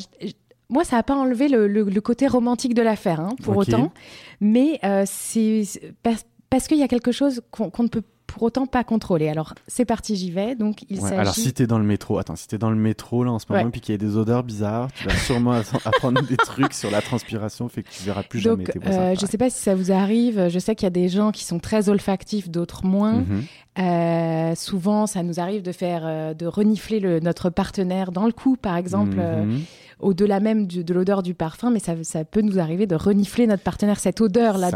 moi, 0.69 0.83
ça 0.83 0.97
n'a 0.97 1.03
pas 1.03 1.15
enlevé 1.15 1.47
le, 1.47 1.67
le- 1.69 1.83
le 1.85 2.01
côté 2.01 2.27
romantique 2.27 2.73
de 2.73 2.81
l'affaire, 2.81 3.21
hein, 3.21 3.35
pour 3.43 3.55
autant. 3.55 3.93
Mais 4.41 4.81
c'est 5.05 5.63
parce, 6.03 6.25
parce 6.49 6.67
qu'il 6.67 6.77
y 6.79 6.83
a 6.83 6.89
quelque 6.89 7.13
chose 7.13 7.41
qu'on 7.51 7.71
ne 7.83 7.87
peut 7.87 8.03
pour 8.27 8.43
autant 8.43 8.67
pas 8.67 8.83
contrôler. 8.83 9.29
Alors, 9.29 9.53
c'est 9.67 9.85
parti, 9.85 10.15
j'y 10.15 10.29
vais. 10.31 10.55
Donc, 10.55 10.83
il 10.89 10.99
Ouais. 10.99 11.13
Alors 11.15 11.33
si 11.33 11.53
t'es 11.53 11.65
dans 11.65 11.79
le 11.79 11.85
métro, 11.85 12.19
attends, 12.19 12.35
si 12.35 12.47
t'es 12.47 12.57
dans 12.57 12.69
le 12.69 12.75
métro 12.75 13.23
là 13.23 13.31
en 13.31 13.39
ce 13.39 13.45
moment 13.49 13.63
Ouais. 13.65 13.71
puis 13.71 13.81
qu'il 13.81 13.93
y 13.93 13.95
a 13.95 13.97
des 13.97 14.15
odeurs 14.17 14.43
bizarres, 14.43 14.91
tu 14.93 15.07
vas 15.07 15.15
sûrement 15.15 15.53
apprendre 15.85 16.21
des 16.23 16.37
trucs 16.37 16.73
sur 16.73 16.91
la 16.91 17.01
transpiration, 17.01 17.67
fait 17.69 17.83
que 17.83 17.89
tu 17.89 18.03
verras 18.03 18.23
plus 18.23 18.39
jamais 18.39 18.63
Donc, 18.65 18.73
tes 18.73 18.87
euh, 18.89 19.15
je 19.19 19.25
sais 19.25 19.37
pas 19.37 19.49
si 19.49 19.59
ça 19.61 19.73
vous 19.75 19.91
arrive. 19.91 20.49
Je 20.49 20.59
sais 20.59 20.75
qu'il 20.75 20.85
y 20.85 20.87
a 20.87 20.91
des 20.91 21.09
gens 21.09 21.31
qui 21.31 21.43
sont 21.45 21.59
très 21.59 21.89
olfactifs, 21.89 22.49
d'autres 22.49 22.85
moins. 22.85 23.21
Mhm. 23.21 23.43
Euh, 23.79 24.55
souvent, 24.55 25.05
ça 25.07 25.23
nous 25.23 25.39
arrive 25.39 25.61
de 25.61 25.71
faire, 25.71 26.01
euh, 26.05 26.33
de 26.33 26.45
renifler 26.47 26.99
le, 26.99 27.19
notre 27.19 27.49
partenaire 27.49 28.11
dans 28.11 28.25
le 28.25 28.31
cou, 28.31 28.57
par 28.59 28.75
exemple, 28.75 29.17
euh, 29.19 29.43
Mhm. 29.45 29.61
Au-delà 29.99 30.39
même 30.39 30.67
du- 30.67 30.83
de 30.83 30.93
l'odeur 30.93 31.23
du 31.23 31.33
parfum, 31.33 31.69
mais 31.71 31.79
ça, 31.79 31.95
ça 32.03 32.23
peut 32.25 32.41
nous 32.41 32.59
arriver 32.59 32.85
de 32.87 32.95
renifler 32.95 33.47
notre 33.47 33.63
partenaire, 33.63 33.99
cette 33.99 34.21
odeur-là, 34.21 34.69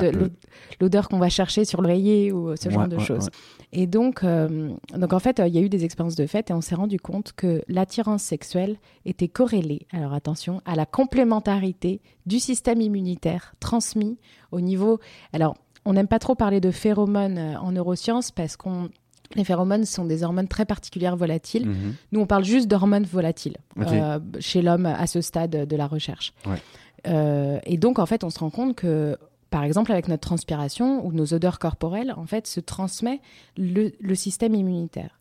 l'odeur 0.79 1.09
qu'on 1.09 1.19
va 1.19 1.29
chercher 1.29 1.65
sur 1.65 1.81
l'oreiller 1.81 2.31
ou 2.31 2.55
ce 2.55 2.69
genre 2.69 2.83
Ouais, 2.83 2.87
de 2.87 2.97
ouais, 2.97 3.03
choses. 3.03 3.25
ouais. 3.25 3.29
Et 3.73 3.87
donc, 3.87 4.23
euh, 4.23 4.71
donc 4.97 5.13
en 5.13 5.19
fait, 5.19 5.39
euh, 5.39 5.47
il 5.47 5.53
y 5.55 5.57
a 5.57 5.61
eu 5.61 5.69
des 5.69 5.85
expériences 5.85 6.15
de 6.15 6.25
fait 6.25 6.49
et 6.49 6.53
on 6.53 6.61
s'est 6.61 6.75
rendu 6.75 6.99
compte 6.99 7.33
que 7.33 7.61
l'attirance 7.67 8.23
sexuelle 8.23 8.77
était 9.05 9.27
corrélée, 9.29 9.87
alors 9.93 10.13
attention, 10.13 10.61
à 10.65 10.75
la 10.75 10.85
complémentarité 10.85 12.01
du 12.25 12.39
système 12.39 12.81
immunitaire 12.81 13.53
transmis 13.59 14.17
au 14.51 14.59
niveau. 14.59 14.99
Alors, 15.33 15.55
on 15.85 15.93
n'aime 15.93 16.07
pas 16.07 16.19
trop 16.19 16.35
parler 16.35 16.59
de 16.59 16.69
phéromones 16.71 17.37
euh, 17.37 17.59
en 17.59 17.71
neurosciences 17.71 18.31
parce 18.31 18.55
qu'on 18.57 18.89
les 19.35 19.43
phéromones 19.43 19.85
sont 19.85 20.05
des 20.05 20.23
hormones 20.23 20.47
très 20.47 20.65
particulières 20.65 21.15
volatiles. 21.15 21.67
Mhm. 21.67 21.93
Nous, 22.11 22.19
on 22.19 22.25
parle 22.25 22.43
juste 22.45 22.67
d'hormones 22.67 23.05
volatiles 23.05 23.57
euh, 23.97 24.19
chez 24.39 24.61
l'homme 24.61 24.85
à 24.85 25.07
ce 25.07 25.21
stade 25.21 25.67
de 25.67 25.75
la 25.75 25.87
recherche. 25.87 26.33
Ouais. 26.45 26.61
Euh, 27.07 27.59
et 27.65 27.77
donc, 27.77 27.99
en 27.99 28.05
fait, 28.05 28.23
on 28.23 28.29
se 28.29 28.39
rend 28.39 28.49
compte 28.51 28.75
que, 28.75 29.17
par 29.49 29.63
exemple, 29.63 29.91
avec 29.91 30.07
notre 30.07 30.21
transpiration 30.21 31.05
ou 31.05 31.11
nos 31.11 31.33
odeurs 31.33 31.57
corporelles, 31.59 32.13
en 32.15 32.25
fait, 32.25 32.45
se 32.47 32.59
transmet 32.59 33.19
le, 33.57 33.91
le 33.99 34.15
système 34.15 34.53
immunitaire. 34.55 35.19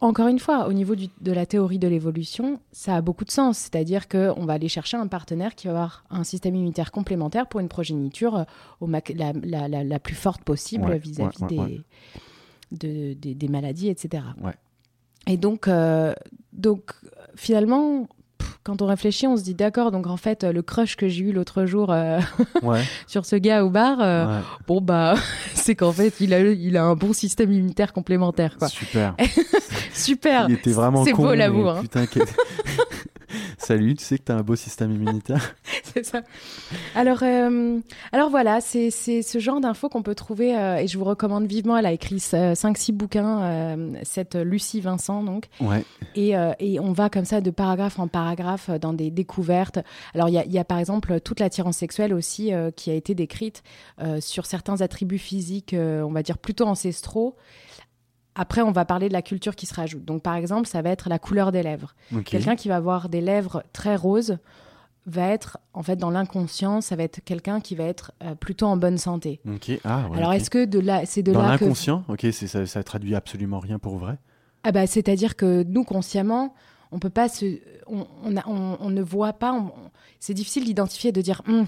Encore 0.00 0.28
une 0.28 0.38
fois, 0.38 0.68
au 0.68 0.72
niveau 0.72 0.94
du- 0.94 1.08
de 1.20 1.32
la 1.32 1.44
théorie 1.44 1.80
de 1.80 1.88
l'évolution, 1.88 2.60
ça 2.70 2.94
a 2.94 3.00
beaucoup 3.00 3.24
de 3.24 3.32
sens. 3.32 3.58
C'est-à-dire 3.58 4.06
qu'on 4.06 4.44
va 4.46 4.52
aller 4.52 4.68
chercher 4.68 4.96
un 4.96 5.08
partenaire 5.08 5.56
qui 5.56 5.66
va 5.66 5.72
avoir 5.72 6.04
un 6.10 6.22
système 6.22 6.54
immunitaire 6.54 6.92
complémentaire 6.92 7.48
pour 7.48 7.58
une 7.58 7.66
progéniture 7.68 8.36
euh, 8.36 8.44
au 8.80 8.86
la, 8.88 9.00
la- 9.42 9.66
la- 9.66 9.82
la 9.84 9.98
plus 9.98 10.14
forte 10.14 10.44
possible 10.44 10.94
vis-à-vis 10.98 11.42
ouais, 11.42 11.58
ouais, 11.58 11.66
des. 11.68 11.80
De- 12.72 13.14
des- 13.14 13.34
des 13.34 13.48
maladies, 13.48 13.88
etc. 13.88 14.22
Ouais. 14.42 14.54
Et 15.26 15.36
donc, 15.36 15.68
euh, 15.68 16.14
donc 16.52 16.92
finalement, 17.36 18.06
pff, 18.38 18.58
quand 18.64 18.80
on 18.82 18.86
réfléchit, 18.86 19.26
on 19.26 19.36
se 19.36 19.42
dit 19.42 19.54
d'accord, 19.54 19.90
donc 19.90 20.06
en 20.06 20.16
fait, 20.16 20.44
euh, 20.44 20.52
le 20.52 20.62
crush 20.62 20.96
que 20.96 21.06
j'ai 21.08 21.24
eu 21.24 21.32
l'autre 21.32 21.64
jour 21.66 21.90
euh, 21.92 22.20
Ouais. 22.62 22.82
sur 23.06 23.26
ce 23.26 23.36
gars 23.36 23.64
au 23.64 23.70
bar, 23.70 24.00
euh, 24.00 24.26
ouais. 24.38 24.42
bon, 24.66 24.80
bah, 24.80 25.14
c'est 25.54 25.74
qu'en 25.74 25.92
fait, 25.92 26.14
il 26.20 26.32
a, 26.34 26.40
il 26.40 26.76
a 26.76 26.84
un 26.84 26.94
bon 26.94 27.12
système 27.12 27.52
immunitaire 27.52 27.92
complémentaire. 27.92 28.56
Quoi. 28.58 28.68
Super. 28.68 29.14
Super! 29.92 30.46
Il 30.48 30.54
était 30.54 30.70
vraiment 30.72 31.04
C'est 31.04 31.12
beau, 31.12 31.34
l'amour, 31.34 31.70
hein. 31.70 31.80
Putain, 31.82 32.06
Salut, 33.58 33.94
tu 33.96 34.04
sais 34.04 34.16
que 34.18 34.24
t'as 34.24 34.36
un 34.36 34.42
beau 34.42 34.56
système 34.56 34.92
immunitaire? 34.92 35.54
C'est 35.98 36.04
ça. 36.04 36.22
Alors, 36.94 37.22
euh, 37.22 37.80
alors 38.12 38.30
voilà, 38.30 38.60
c'est 38.60 38.90
c'est 38.90 39.22
ce 39.22 39.38
genre 39.38 39.60
d'infos 39.60 39.88
qu'on 39.88 40.02
peut 40.02 40.14
trouver 40.14 40.56
euh, 40.56 40.76
et 40.76 40.86
je 40.86 40.96
vous 40.96 41.04
recommande 41.04 41.46
vivement. 41.46 41.76
Elle 41.76 41.86
a 41.86 41.92
écrit 41.92 42.16
5-6 42.16 42.92
bouquins, 42.92 43.42
euh, 43.42 43.92
cette 44.04 44.36
Lucie 44.36 44.80
Vincent, 44.80 45.22
donc. 45.22 45.46
Ouais. 45.60 45.84
Et, 46.14 46.36
euh, 46.36 46.52
et 46.60 46.78
on 46.78 46.92
va 46.92 47.08
comme 47.08 47.24
ça 47.24 47.40
de 47.40 47.50
paragraphe 47.50 47.98
en 47.98 48.06
paragraphe 48.06 48.70
dans 48.70 48.92
des 48.92 49.10
découvertes. 49.10 49.80
Alors, 50.14 50.28
il 50.28 50.34
y 50.34 50.38
a, 50.38 50.44
il 50.44 50.52
y 50.52 50.58
a 50.58 50.64
par 50.64 50.78
exemple 50.78 51.20
toute 51.20 51.40
l'attirance 51.40 51.76
sexuelle 51.76 52.14
aussi 52.14 52.52
euh, 52.52 52.70
qui 52.70 52.90
a 52.90 52.94
été 52.94 53.14
décrite 53.14 53.62
euh, 54.00 54.20
sur 54.20 54.46
certains 54.46 54.80
attributs 54.80 55.18
physiques, 55.18 55.74
euh, 55.74 56.02
on 56.02 56.12
va 56.12 56.22
dire 56.22 56.38
plutôt 56.38 56.64
ancestraux. 56.64 57.36
Après, 58.34 58.60
on 58.60 58.70
va 58.70 58.84
parler 58.84 59.08
de 59.08 59.12
la 59.12 59.22
culture 59.22 59.56
qui 59.56 59.66
se 59.66 59.74
rajoute. 59.74 60.04
Donc, 60.04 60.22
par 60.22 60.36
exemple, 60.36 60.68
ça 60.68 60.80
va 60.80 60.90
être 60.90 61.08
la 61.08 61.18
couleur 61.18 61.50
des 61.50 61.62
lèvres. 61.62 61.94
Ok. 62.14 62.24
Quelqu'un 62.24 62.54
qui 62.54 62.68
va 62.68 62.76
avoir 62.76 63.08
des 63.08 63.20
lèvres 63.20 63.64
très 63.72 63.96
roses 63.96 64.38
va 65.06 65.28
être, 65.28 65.58
en 65.72 65.82
fait, 65.82 65.96
dans 65.96 66.10
l'inconscient, 66.10 66.80
ça 66.80 66.96
va 66.96 67.02
être 67.02 67.20
quelqu'un 67.24 67.60
qui 67.60 67.74
va 67.74 67.84
être 67.84 68.12
euh, 68.22 68.34
plutôt 68.34 68.66
en 68.66 68.76
bonne 68.76 68.98
santé. 68.98 69.40
Ok. 69.48 69.70
Ah 69.84 70.06
ouais. 70.10 70.18
Alors, 70.18 70.32
est-ce 70.34 70.50
que 70.50 70.64
de 70.64 70.78
là, 70.78 71.02
c'est 71.06 71.22
de 71.22 71.32
Dans 71.32 71.42
là 71.42 71.56
que 71.58 71.64
l'inconscient, 71.64 72.04
ok, 72.08 72.20
c'est- 72.32 72.46
ça, 72.46 72.66
ça 72.66 72.82
traduit 72.82 73.14
absolument 73.14 73.58
rien 73.58 73.78
pour 73.78 73.96
vrai. 73.98 74.18
ah 74.64 74.72
bah, 74.72 74.86
c'est-à-dire 74.86 75.36
que 75.36 75.62
nous 75.62 75.84
consciemment, 75.84 76.52
on 76.92 76.98
peut 76.98 77.10
pas 77.10 77.28
se, 77.28 77.58
on, 77.86 78.06
on, 78.24 78.36
a- 78.36 78.46
on- 78.48 78.76
on 78.80 78.90
ne 78.90 79.02
voit 79.02 79.32
pas. 79.34 79.54
c'est 80.20 80.34
difficile 80.34 80.64
d'identifier, 80.64 81.12
de 81.12 81.20
dire, 81.20 81.42
Hum, 81.46 81.66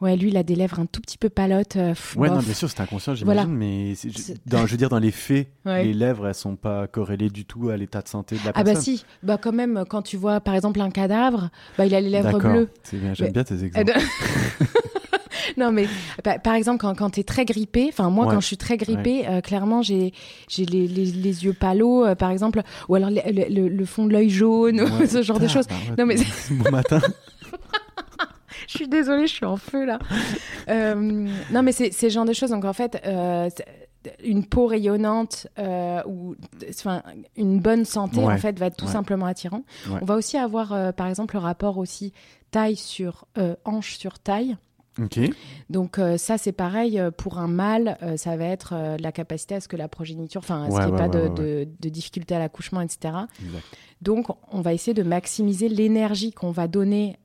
ouais, 0.00 0.16
lui, 0.16 0.28
il 0.30 0.36
a 0.36 0.42
des 0.42 0.54
lèvres 0.56 0.80
un 0.80 0.86
tout 0.86 1.00
petit 1.00 1.18
peu 1.18 1.28
palotes. 1.28 1.76
euh, 1.76 1.90
pff, 1.90 2.16
Ouais, 2.16 2.28
bof. 2.28 2.38
non, 2.38 2.42
bien 2.44 2.54
sûr, 2.54 2.68
c'est 2.70 2.80
inconscient, 2.80 3.14
j'imagine, 3.14 3.42
Voilà. 3.42 3.46
mais 3.58 3.94
je, 3.94 4.32
dans, 4.46 4.66
je 4.66 4.72
veux 4.72 4.76
dire, 4.76 4.88
dans 4.88 4.98
les 4.98 5.10
faits, 5.12 5.48
Ouais. 5.66 5.84
les 5.84 5.92
lèvres, 5.94 6.26
elles 6.28 6.34
sont 6.34 6.56
pas 6.56 6.86
corrélées 6.86 7.30
du 7.30 7.44
tout 7.44 7.68
à 7.68 7.76
l'état 7.76 8.02
de 8.02 8.08
santé 8.08 8.36
de 8.36 8.44
la 8.44 8.52
Ah 8.54 8.64
bah 8.64 8.72
personne. 8.72 8.82
si, 8.96 9.04
bah 9.22 9.38
quand 9.38 9.52
même, 9.52 9.84
quand 9.88 10.02
tu 10.02 10.16
vois 10.16 10.40
par 10.40 10.54
exemple 10.54 10.80
un 10.80 10.90
cadavre, 10.90 11.50
bah 11.78 11.86
il 11.86 11.94
a 11.94 12.00
les 12.00 12.10
lèvres 12.10 12.38
bleues. 12.38 12.68
C'est 12.82 12.96
bien, 12.98 13.14
j'aime 13.14 13.32
bien 13.32 13.44
tes 13.44 13.54
Euh, 13.54 13.64
exemples. 13.64 13.92
non 15.56 15.72
mais 15.72 15.86
pa- 16.22 16.38
par 16.38 16.54
exemple 16.54 16.78
quand, 16.78 16.94
quand 16.96 17.10
tu 17.10 17.20
es 17.20 17.24
très 17.24 17.44
grippé, 17.44 17.86
enfin 17.88 18.10
moi 18.10 18.26
Ouais. 18.26 18.34
quand 18.34 18.40
je 18.40 18.46
suis 18.46 18.56
très 18.56 18.76
grippée, 18.76 19.26
euh, 19.28 19.40
clairement 19.40 19.82
j'ai 19.82 20.12
les, 20.58 20.64
les, 20.66 20.86
les 20.86 21.44
yeux 21.44 21.52
palos 21.54 22.04
euh, 22.04 22.14
par 22.14 22.30
exemple, 22.30 22.62
ou 22.88 22.94
alors 22.94 23.10
le, 23.10 23.68
le- 23.68 23.84
fond 23.86 24.06
de 24.06 24.12
l'œil 24.12 24.30
jaune, 24.30 24.80
Ouais. 24.80 25.06
ce 25.08 25.22
genre 25.22 25.40
de 25.40 25.48
choses. 25.48 25.66
bah 25.68 25.74
ouais, 25.88 25.94
Non, 25.98 26.06
mais- 26.06 26.16
Bon 26.50 26.70
matin. 26.70 27.00
Je 28.68 28.76
suis 28.78 28.88
désolée, 28.88 29.26
je 29.26 29.32
suis 29.34 29.44
en 29.46 29.56
feu 29.56 29.84
là. 29.84 29.98
Euh, 30.68 30.94
non, 31.50 31.62
mais 31.62 31.72
c'est 31.72 31.90
ce 31.90 32.08
genre 32.08 32.24
de 32.24 32.32
choses. 32.32 32.50
Donc 32.50 32.64
en 32.64 32.72
fait, 32.72 33.02
euh, 33.06 33.50
une 34.24 34.44
peau 34.46 34.66
rayonnante 34.66 35.46
euh, 35.58 36.00
ou 36.06 36.34
enfin 36.70 37.02
une 37.36 37.58
bonne 37.60 37.84
santé 37.84 38.18
Ouais. 38.20 38.32
en 38.34 38.38
fait 38.38 38.58
va 38.58 38.66
être 38.66 38.76
tout 38.76 38.86
Ouais. 38.86 38.92
simplement 38.92 39.26
attirant. 39.26 39.64
Ouais. 39.88 39.98
On 40.00 40.04
va 40.04 40.14
aussi 40.16 40.36
avoir 40.38 40.92
par 40.94 41.08
exemple 41.08 41.34
le 41.34 41.40
rapport 41.40 41.78
aussi 41.78 42.12
taille 42.50 42.76
sur 42.76 43.26
hanche 43.64 43.96
sur 43.98 44.18
taille. 44.18 44.56
Donc 45.70 45.98
euh, 45.98 46.18
ça 46.18 46.36
c'est 46.38 46.52
pareil 46.52 46.98
euh, 46.98 47.10
pour 47.10 47.38
un 47.38 47.48
mâle, 47.48 47.96
euh, 48.02 48.16
ça 48.16 48.36
va 48.36 48.44
être 48.44 48.72
euh, 48.74 48.96
la 49.00 49.10
capacité 49.12 49.54
à 49.54 49.60
ce 49.60 49.68
que 49.68 49.76
la 49.76 49.88
progéniture, 49.88 50.40
enfin 50.40 50.64
à 50.64 50.70
ce 50.70 50.74
Ouais, 50.74 50.84
qu'il 50.84 50.92
n'y 50.94 50.98
ait 51.00 51.02
ouais, 51.02 51.10
pas 51.10 51.18
ouais, 51.18 51.30
de, 51.30 51.34
de- 51.64 51.68
de 51.80 51.88
difficulté 51.88 52.34
à 52.34 52.38
l'accouchement, 52.38 52.80
etc. 52.82 52.98
Exact. 53.44 53.64
Donc, 54.02 54.26
on 54.50 54.60
va 54.60 54.74
essayer 54.74 54.94
de 54.94 55.02
maximiser 55.04 55.68
l'énergie 55.68 56.32
qu'on 56.32 56.50
va 56.50 56.66
donner 56.68 57.16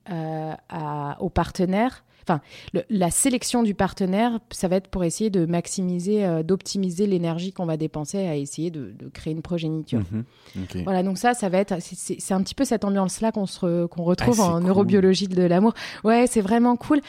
à- 0.70 1.18
au 1.22 1.30
partenaire. 1.30 2.04
Enfin, 2.28 2.42
le- 2.74 2.84
la 2.90 3.10
sélection 3.10 3.64
du 3.64 3.74
partenaire, 3.74 4.40
ça 4.52 4.68
va 4.68 4.76
être 4.78 4.90
pour 4.90 5.04
essayer 5.06 5.30
de 5.30 5.46
maximiser, 5.46 6.26
euh, 6.26 6.44
d'optimiser 6.44 7.08
l'énergie 7.08 7.54
qu'on 7.54 7.66
va 7.66 7.78
dépenser 7.78 8.18
à 8.28 8.36
essayer 8.36 8.70
de, 8.70 8.92
de 8.92 9.08
créer 9.08 9.32
une 9.34 9.42
progéniture. 9.42 10.02
Mhm. 10.12 10.84
Voilà, 10.84 11.04
donc 11.04 11.18
ça, 11.18 11.34
ça 11.34 11.48
va 11.50 11.60
être, 11.60 11.76
c'est- 11.82 12.32
un 12.34 12.42
petit 12.44 12.56
peu 12.56 12.66
cette 12.66 12.84
ambiance-là 12.84 13.32
qu'on 13.32 13.46
re- 13.46 13.88
qu'on 13.88 14.04
retrouve 14.04 14.42
Ah, 14.42 14.44
en 14.50 14.58
cool. 14.58 14.64
neurobiologie 14.68 15.28
de 15.28 15.42
l'amour. 15.44 15.74
Ouais, 16.04 16.26
c'est 16.28 16.42
vraiment 16.42 16.76
cool. 16.76 17.00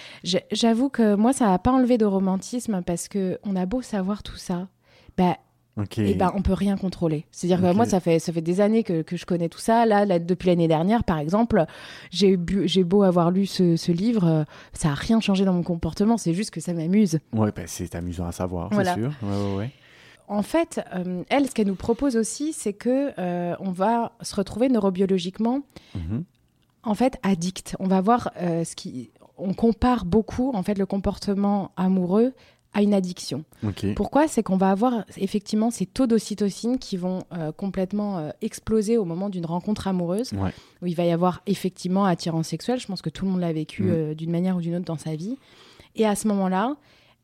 J'avoue 0.53 0.89
que 0.89 1.15
moi, 1.17 1.33
ça 1.33 1.47
n'a 1.47 1.59
pas 1.59 1.73
enlevé 1.73 1.99
de 1.99 2.05
romantisme 2.05 2.83
parce 2.87 3.09
que 3.09 3.39
on 3.45 3.57
a 3.57 3.67
beau 3.67 3.83
savoir 3.83 4.23
tout 4.23 4.37
ça, 4.37 4.69
bah, 5.17 5.37
Ok. 5.79 5.99
eh 5.99 6.15
ben, 6.15 6.33
on 6.35 6.43
peut 6.43 6.53
rien 6.55 6.77
contrôler. 6.77 7.25
C'est-à-dire 7.31 7.61
que 7.61 7.73
moi, 7.75 7.87
ça 7.87 8.01
fait, 8.01 8.19
ça 8.19 8.33
fait 8.33 8.41
des 8.41 8.61
années 8.61 8.83
que, 8.83 9.03
que 9.03 9.17
je 9.17 9.25
connais 9.27 9.49
tout 9.49 9.61
ça. 9.61 9.87
Là, 9.87 10.05
là, 10.05 10.19
depuis 10.19 10.49
l'année 10.49 10.67
dernière, 10.69 11.05
par 11.05 11.19
exemple, 11.19 11.65
j'ai 12.11 12.37
beau 12.85 13.03
avoir 13.05 13.31
lu 13.31 13.47
ce, 13.47 13.77
ce 13.77 13.93
livre, 13.93 14.25
euh, 14.27 14.45
ça 14.73 14.91
a 14.91 14.95
rien 14.95 15.21
changé 15.21 15.45
dans 15.45 15.53
mon 15.53 15.63
comportement. 15.63 16.17
C'est 16.17 16.35
juste 16.35 16.51
que 16.51 16.61
ça 16.61 16.73
m'amuse. 16.75 17.21
Ouais, 17.33 17.53
bah, 17.55 17.63
c'est 17.67 17.95
amusant 17.95 18.27
à 18.27 18.33
savoir, 18.33 18.71
Voilà. 18.73 18.95
c'est 18.95 19.01
sûr. 19.01 19.13
Ouais, 19.23 19.29
ouais, 19.51 19.57
ouais. 19.57 19.71
En 20.27 20.43
fait, 20.43 20.81
euh, 20.95 21.23
elle, 21.31 21.47
ce 21.49 21.53
qu'elle 21.55 21.69
nous 21.69 21.75
propose 21.75 22.17
aussi, 22.17 22.53
c'est 22.53 22.75
que 22.75 23.13
euh, 23.19 23.55
on 23.61 23.71
va 23.71 24.13
se 24.21 24.35
retrouver 24.35 24.69
neurobiologiquement, 24.69 25.61
Mhm. 25.95 26.25
en 26.83 26.95
fait, 26.95 27.19
addict. 27.23 27.77
On 27.79 27.87
va 27.87 28.01
voir 28.03 28.31
euh, 28.37 28.63
ce 28.65 28.77
qui, 28.77 29.11
on 29.39 29.55
compare 29.55 30.05
beaucoup, 30.05 30.51
en 30.55 30.63
fait, 30.63 30.77
le 30.77 30.85
comportement 30.87 31.71
amoureux 31.77 32.33
à 32.75 32.83
une 32.83 32.93
addiction. 32.95 33.45
Pourquoi? 33.97 34.29
C'est 34.29 34.43
qu'on 34.43 34.57
va 34.57 34.71
avoir 34.71 35.05
effectivement 35.17 35.71
ces 35.71 35.87
taux 35.87 36.07
d'ocytocine 36.07 36.79
qui 36.79 36.97
vont 36.97 37.25
euh, 37.33 37.51
complètement 37.51 38.19
euh, 38.19 38.31
exploser 38.43 38.99
au 38.99 39.05
moment 39.05 39.31
d'une 39.31 39.47
rencontre 39.47 39.89
amoureuse, 39.89 40.33
Ouais. 40.35 40.51
où 40.83 40.87
il 40.87 40.95
va 40.95 41.05
y 41.05 41.11
avoir 41.11 41.41
effectivement 41.47 42.05
attirance 42.05 42.49
sexuelle. 42.49 42.79
Je 42.79 42.87
pense 42.87 43.03
que 43.03 43.11
tout 43.11 43.25
le 43.25 43.31
monde 43.33 43.41
l'a 43.41 43.53
vécu 43.53 43.85
Mm. 43.85 43.91
euh, 43.91 44.15
d'une 44.15 44.31
manière 44.31 44.57
ou 44.57 44.61
d'une 44.61 44.75
autre 44.77 44.85
dans 44.85 44.99
sa 44.99 45.17
vie. 45.17 45.37
Et 45.97 46.07
à 46.07 46.15
ce 46.15 46.29
moment-là, 46.29 46.77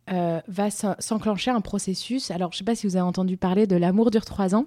va 0.09 0.71
s'en- 0.71 0.97
s'enclencher 0.99 1.51
un 1.51 1.61
processus. 1.61 2.31
Alors, 2.31 2.53
je 2.53 2.57
ne 2.57 2.59
sais 2.59 2.65
pas 2.65 2.75
si 2.75 2.87
vous 2.87 2.97
avez 2.97 3.07
entendu 3.07 3.37
parler 3.37 3.67
de 3.67 3.77
l'amour 3.77 4.11
dure 4.11 4.25
trois 4.25 4.55
ans. 4.55 4.67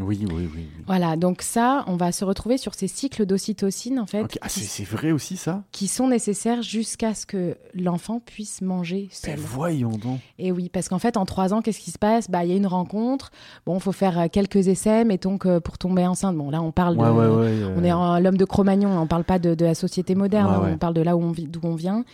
Oui, 0.00 0.18
oui, 0.22 0.26
oui. 0.32 0.48
oui. 0.56 0.66
Voilà, 0.88 1.16
donc 1.16 1.40
ça, 1.42 1.84
on 1.86 1.94
va 1.96 2.10
se 2.10 2.24
retrouver 2.24 2.58
sur 2.58 2.74
ces 2.74 2.88
cycles 2.88 3.26
d'ocytocine, 3.26 4.00
en 4.00 4.06
fait. 4.06 4.26
Ah, 4.40 4.48
c'est 4.48 4.82
vrai 4.82 5.12
aussi 5.12 5.36
ça? 5.36 5.62
qui 5.70 5.86
sont 5.86 6.08
nécessaires 6.08 6.62
jusqu'à 6.62 7.14
ce 7.14 7.26
que 7.26 7.56
l'enfant 7.74 8.18
puisse 8.18 8.60
manger 8.60 9.08
Ben 9.22 9.36
seul. 9.36 9.38
voyons 9.38 9.90
donc. 9.96 10.18
Et 10.40 10.50
oui, 10.50 10.68
parce 10.68 10.88
qu'en 10.88 10.98
fait, 10.98 11.16
en 11.16 11.24
trois 11.26 11.54
ans, 11.54 11.62
qu'est-ce 11.62 11.78
qui 11.78 11.92
se 11.92 11.98
passe? 11.98 12.28
Bah, 12.28 12.44
il 12.44 12.50
y 12.50 12.54
a 12.54 12.56
une 12.56 12.66
rencontre. 12.66 13.30
Bon, 13.66 13.76
il 13.76 13.80
faut 13.80 13.92
faire 13.92 14.18
euh, 14.18 14.26
quelques 14.30 14.66
essais, 14.66 15.04
mettons 15.04 15.38
que 15.38 15.60
pour 15.60 15.78
tomber 15.78 16.04
enceinte. 16.06 16.36
Bon, 16.36 16.50
là, 16.50 16.60
on 16.60 16.72
parle 16.72 16.98
Ouais, 16.98 17.06
de. 17.06 17.12
ouais, 17.12 17.26
ouais. 17.28 17.62
euh, 17.62 17.74
On 17.78 17.84
est 17.84 17.92
en 17.92 18.18
l'homme 18.18 18.36
de 18.36 18.44
Cro-Magnon, 18.44 18.98
on 18.98 19.06
parle 19.06 19.24
pas 19.24 19.38
de, 19.38 19.54
de 19.54 19.64
la 19.64 19.74
société 19.76 20.16
moderne, 20.16 20.50
hein, 20.52 20.70
on 20.74 20.78
parle 20.78 20.94
de 20.94 21.02
là 21.02 21.16
où 21.16 21.22
on 21.22 21.30
vit- 21.30 21.46
d'où 21.46 21.60
on 21.62 21.76
vient. 21.76 22.04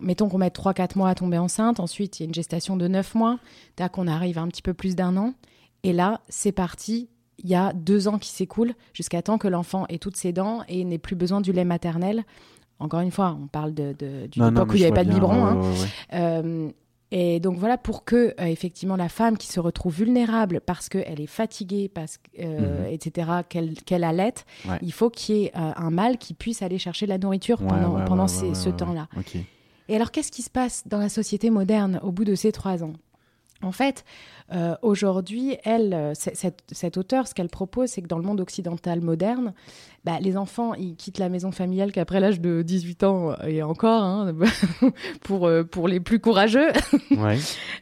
Mettons 0.00 0.28
qu'on 0.28 0.38
met 0.38 0.48
3-4 0.48 0.96
mois 0.98 1.08
à 1.10 1.14
tomber 1.14 1.38
enceinte, 1.38 1.78
ensuite 1.80 2.18
il 2.18 2.22
y 2.22 2.24
a 2.24 2.28
une 2.28 2.34
gestation 2.34 2.76
de 2.76 2.88
9 2.88 3.14
mois, 3.14 3.38
tac, 3.76 3.96
on 3.98 4.06
arrive 4.08 4.38
à 4.38 4.42
un 4.42 4.48
petit 4.48 4.62
peu 4.62 4.74
plus 4.74 4.96
d'un 4.96 5.16
an. 5.16 5.34
Et 5.84 5.92
là, 5.92 6.20
c'est 6.28 6.52
parti, 6.52 7.08
il 7.38 7.48
y 7.48 7.54
a 7.54 7.72
deux 7.72 8.08
ans 8.08 8.18
qui 8.18 8.30
s'écoulent 8.30 8.74
jusqu'à 8.92 9.22
temps 9.22 9.38
que 9.38 9.48
l'enfant 9.48 9.86
ait 9.88 9.98
toutes 9.98 10.16
ses 10.16 10.32
dents 10.32 10.62
et 10.68 10.84
n'ait 10.84 10.98
plus 10.98 11.16
besoin 11.16 11.40
du 11.40 11.52
lait 11.52 11.64
maternel. 11.64 12.24
Encore 12.80 13.00
une 13.00 13.10
fois, 13.10 13.36
on 13.42 13.46
parle 13.46 13.74
de, 13.74 13.94
de- 13.98 14.26
d'une 14.26 14.42
Non, 14.42 14.50
non, 14.50 14.60
époque 14.62 14.72
où 14.72 14.76
il 14.76 14.80
n'y 14.80 14.86
avait 14.86 14.94
pas 14.94 15.04
de 15.04 15.12
biberon. 15.12 15.34
ouais, 15.34 15.50
hein. 15.50 15.60
ouais, 15.60 15.68
ouais. 15.80 15.88
Euh, 16.14 16.70
et 17.10 17.40
donc 17.40 17.56
voilà 17.56 17.78
pour 17.78 18.04
que 18.04 18.34
euh, 18.38 18.44
effectivement 18.44 18.94
la 18.96 19.08
femme 19.08 19.38
qui 19.38 19.46
se 19.46 19.58
retrouve 19.60 19.94
vulnérable 19.96 20.60
parce 20.60 20.88
qu'elle 20.90 21.20
est 21.20 21.26
fatiguée, 21.26 21.88
parce 21.88 22.18
euh, 22.38 22.86
Mhm. 22.86 22.92
etc., 22.92 23.30
qu'elle 23.48 23.74
qu'elle 23.82 24.04
allait, 24.04 24.34
il 24.82 24.92
faut 24.92 25.08
qu'il 25.08 25.36
y 25.36 25.44
ait 25.44 25.52
un 25.54 25.90
mâle 25.90 26.18
qui 26.18 26.34
puisse 26.34 26.60
aller 26.60 26.78
chercher 26.78 27.06
de 27.06 27.10
la 27.10 27.18
nourriture 27.18 27.58
pendant, 27.62 28.04
pendant 28.04 28.28
ces- 28.28 28.54
ce 28.54 28.68
temps-là. 28.68 29.08
Et 29.88 29.96
alors 29.96 30.10
qu'est-ce 30.10 30.30
qui 30.30 30.42
se 30.42 30.50
passe 30.50 30.82
dans 30.86 30.98
la 30.98 31.08
société 31.08 31.48
moderne 31.48 31.98
au 32.02 32.12
bout 32.12 32.24
de 32.24 32.34
ces 32.34 32.52
trois 32.52 32.84
ans? 32.84 32.92
En 33.62 33.72
fait, 33.72 34.04
euh, 34.52 34.76
aujourd'hui, 34.82 35.56
elle, 35.64 35.92
euh, 35.92 36.12
cette, 36.14 36.62
cette 36.70 36.96
auteure, 36.96 37.26
ce 37.26 37.34
qu'elle 37.34 37.48
propose, 37.48 37.88
c'est 37.90 38.02
que 38.02 38.06
dans 38.06 38.18
le 38.18 38.24
monde 38.24 38.40
occidental 38.40 39.00
moderne, 39.00 39.52
bah, 40.04 40.18
les 40.20 40.36
enfants, 40.36 40.74
ils 40.74 40.94
quittent 40.94 41.18
la 41.18 41.28
maison 41.28 41.50
familiale 41.50 41.90
qu'après 41.90 42.20
l'âge 42.20 42.40
de 42.40 42.62
18 42.62 43.02
ans 43.04 43.34
et 43.46 43.62
encore, 43.64 44.02
hein, 44.04 44.32
pour, 45.22 45.46
euh, 45.46 45.64
pour 45.64 45.88
les 45.88 46.00
plus 46.00 46.20
courageux. 46.20 46.68
Ouais. 47.10 47.38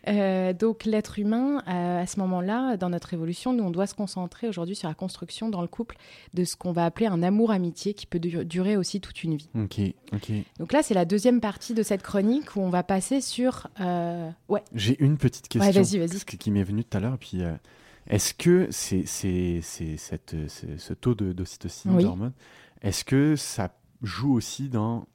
Euh, 0.08 0.52
donc 0.54 0.84
l'être 0.86 1.18
humain, 1.18 1.62
euh, 1.68 2.02
à 2.02 2.06
ce 2.06 2.18
moment-là, 2.20 2.76
dans 2.78 2.88
notre 2.88 3.12
évolution, 3.12 3.52
nous, 3.52 3.64
on 3.64 3.70
doit 3.70 3.86
se 3.86 3.94
concentrer 3.94 4.48
aujourd'hui 4.48 4.74
sur 4.76 4.88
la 4.88 4.94
construction 4.94 5.48
dans 5.50 5.60
le 5.60 5.66
couple 5.68 5.96
de 6.32 6.44
ce 6.44 6.56
qu'on 6.56 6.72
va 6.72 6.86
appeler 6.86 7.06
un 7.06 7.22
amour-amitié 7.22 7.92
qui 7.92 8.06
peut 8.06 8.18
du- 8.18 8.44
durer 8.46 8.76
aussi 8.78 9.00
toute 9.00 9.22
une 9.24 9.36
vie. 9.36 9.48
Ok. 9.54 9.80
Ok. 10.14 10.32
Donc 10.58 10.72
là, 10.72 10.82
c'est 10.82 10.94
la 10.94 11.04
deuxième 11.04 11.40
partie 11.40 11.74
de 11.74 11.82
cette 11.82 12.02
chronique 12.02 12.56
où 12.56 12.60
on 12.60 12.70
va 12.70 12.82
passer 12.82 13.20
sur... 13.20 13.68
euh, 13.80 14.30
Ouais, 14.48 14.62
J'ai 14.74 14.96
une 15.02 15.18
petite 15.18 15.48
question. 15.48 15.65
Ouais, 15.65 15.65
vas-y, 15.72 15.98
vas-y. 15.98 16.38
qui 16.38 16.50
m'est 16.50 16.64
venue 16.64 16.84
tout 16.84 16.96
à 16.96 17.00
l'heure. 17.00 17.18
Puis, 17.18 17.42
euh, 17.42 17.54
est-ce 18.08 18.34
que 18.34 18.68
c'est, 18.70 19.04
c'est, 19.06 19.60
c'est 19.62 19.96
cette, 19.96 20.34
c'est- 20.48 20.78
ce 20.78 20.92
taux 20.94 21.14
de, 21.14 21.32
d'ocytocine, 21.32 21.92
Oui. 21.94 22.02
d'hormone, 22.04 22.32
est-ce 22.82 23.04
que 23.04 23.36
ça 23.36 23.76
joue 24.02 24.32
aussi 24.34 24.68
dans 24.68 25.06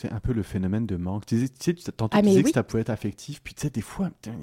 c'est 0.00 0.12
un 0.12 0.20
peu 0.20 0.32
le 0.32 0.42
phénomène 0.44 0.86
de 0.86 0.96
manque? 0.96 1.26
Tu 1.26 1.48
sais, 1.58 1.74
tantôt 1.74 2.16
Ah, 2.16 2.20
tu 2.22 2.28
disais 2.28 2.38
oui. 2.38 2.44
que 2.44 2.50
ça 2.54 2.62
pouvait 2.62 2.82
être 2.82 2.90
affectif. 2.90 3.40
Puis 3.42 3.54
tu 3.54 3.62
sais, 3.62 3.70
des 3.70 3.80
fois, 3.80 4.10
putain, 4.10 4.36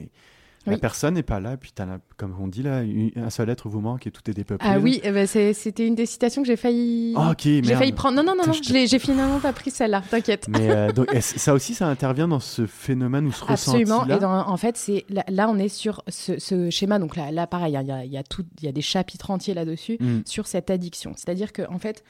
la 0.65 0.78
personne 0.78 1.13
n'est 1.15 1.23
pas 1.23 1.39
là. 1.39 1.58
Puis 1.58 1.71
la- 1.78 1.99
comme 2.17 2.36
on 2.39 2.47
dit 2.47 2.63
là, 2.63 2.82
un 3.15 3.30
seul 3.30 3.49
être 3.49 3.69
vous 3.69 3.82
manque 3.82 4.08
et 4.08 4.12
tout 4.12 4.21
est 4.30 4.34
dépeuplé. 4.34 4.67
Ah 4.69 4.80
oui, 4.80 4.99
eh 5.04 5.12
ben, 5.12 5.28
c'était 5.28 5.86
une 5.86 5.95
des 5.95 6.06
citations 6.06 6.41
que 6.41 6.47
j'ai 6.47 6.56
failli... 6.56 7.13
Ah, 7.15 7.32
ok, 7.32 7.41
j'ai 7.43 7.75
failli 7.75 7.91
prendre... 7.91 8.15
Non, 8.17 8.23
non, 8.23 8.36
non, 8.36 8.47
non, 8.47 8.54
j'ai 8.62 8.99
finalement 8.99 9.39
pas 9.39 9.54
pris 9.54 9.71
celle-là, 9.71 10.01
t'inquiète. 10.10 10.47
Mais 10.47 10.69
euh, 10.69 10.91
donc, 10.91 11.08
ça 11.21 11.54
aussi, 11.54 11.73
ça 11.73 11.88
intervient 11.88 12.28
dans 12.28 12.39
ce 12.39 12.65
phénomène 12.65 13.28
ou 13.28 13.32
ce 13.32 13.43
Absolument. 13.47 13.95
ressenti-là 13.99 14.17
Et 14.17 14.19
dans- 14.19 14.47
en 14.49 14.58
fait, 14.58 14.78
c'est 14.78 15.06
là, 15.10 15.23
là, 15.30 15.49
on 15.49 15.58
est 15.58 15.69
sur 15.69 16.04
ce, 16.08 16.39
ce 16.39 16.69
schéma. 16.69 16.99
Donc 16.99 17.15
là, 17.15 17.32
là 17.32 17.47
pareil, 17.47 17.78
il 17.82 17.88
y, 17.88 17.91
a, 17.91 18.06
y 18.06 18.17
a 18.17 18.23
tout, 18.23 18.45
il 18.60 18.65
y 18.65 18.67
a 18.67 18.71
des 18.71 18.82
chapitres 18.82 19.32
entiers 19.32 19.54
là-dessus 19.54 19.97
Hmm. 19.99 20.21
sur 20.25 20.47
cette 20.47 20.69
addiction. 20.69 21.13
C'est-à-dire 21.15 21.54
que 21.54 21.62
en 21.69 21.80
fait, 21.80 22.04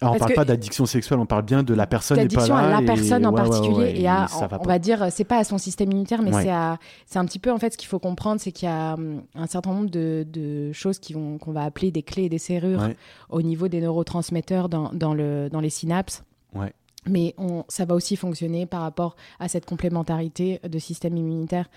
Alors, 0.00 0.14
on 0.14 0.18
parle 0.18 0.34
pas 0.34 0.44
d'addiction 0.44 0.86
sexuelle, 0.86 1.18
on 1.18 1.26
parle 1.26 1.42
bien 1.42 1.62
de 1.62 1.74
la 1.74 1.86
personne 1.86 2.18
là. 2.18 2.56
à 2.56 2.70
la 2.70 2.82
et- 2.82 2.84
personne 2.84 3.26
en 3.26 3.32
ouais, 3.32 3.42
particulier 3.42 3.76
ouais, 3.78 4.00
et 4.00 4.08
à, 4.08 4.28
ça 4.28 4.46
va 4.46 4.60
on 4.60 4.64
va 4.64 4.78
dire, 4.78 5.08
c'est 5.10 5.24
pas 5.24 5.38
à 5.38 5.44
son 5.44 5.58
système 5.58 5.90
immunitaire, 5.90 6.22
mais 6.22 6.32
c'est 6.32 6.50
à, 6.50 6.78
c'est 7.06 7.18
un 7.18 7.24
petit 7.24 7.38
peu 7.38 7.50
en 7.50 7.58
fait 7.58 7.72
ce 7.72 7.78
qu'il 7.78 7.88
faut 7.88 7.98
comprendre, 7.98 8.40
c'est 8.40 8.52
qu'il 8.52 8.68
y 8.68 8.72
a 8.72 8.94
hum, 8.94 9.22
un 9.34 9.46
certain 9.46 9.72
nombre 9.72 9.90
de, 9.90 10.24
de 10.28 10.72
choses 10.72 10.98
qui 10.98 11.14
vont, 11.14 11.38
qu'on 11.38 11.52
va 11.52 11.64
appeler 11.64 11.90
des 11.90 12.02
clés 12.02 12.24
et 12.24 12.28
des 12.28 12.38
serrures 12.38 12.88
au 13.28 13.42
niveau 13.42 13.68
des 13.68 13.80
neurotransmetteurs 13.80 14.68
dans, 14.68 14.90
dans 14.92 15.14
le, 15.14 15.48
dans 15.50 15.60
les 15.60 15.70
synapses. 15.70 16.22
Ouais. 16.54 16.72
Mais 17.06 17.34
on, 17.38 17.64
ça 17.68 17.84
va 17.84 17.94
aussi 17.94 18.16
fonctionner 18.16 18.66
par 18.66 18.82
rapport 18.82 19.16
à 19.40 19.48
cette 19.48 19.66
complémentarité 19.66 20.60
de 20.68 20.78
système 20.78 21.16
immunitaire. 21.16 21.68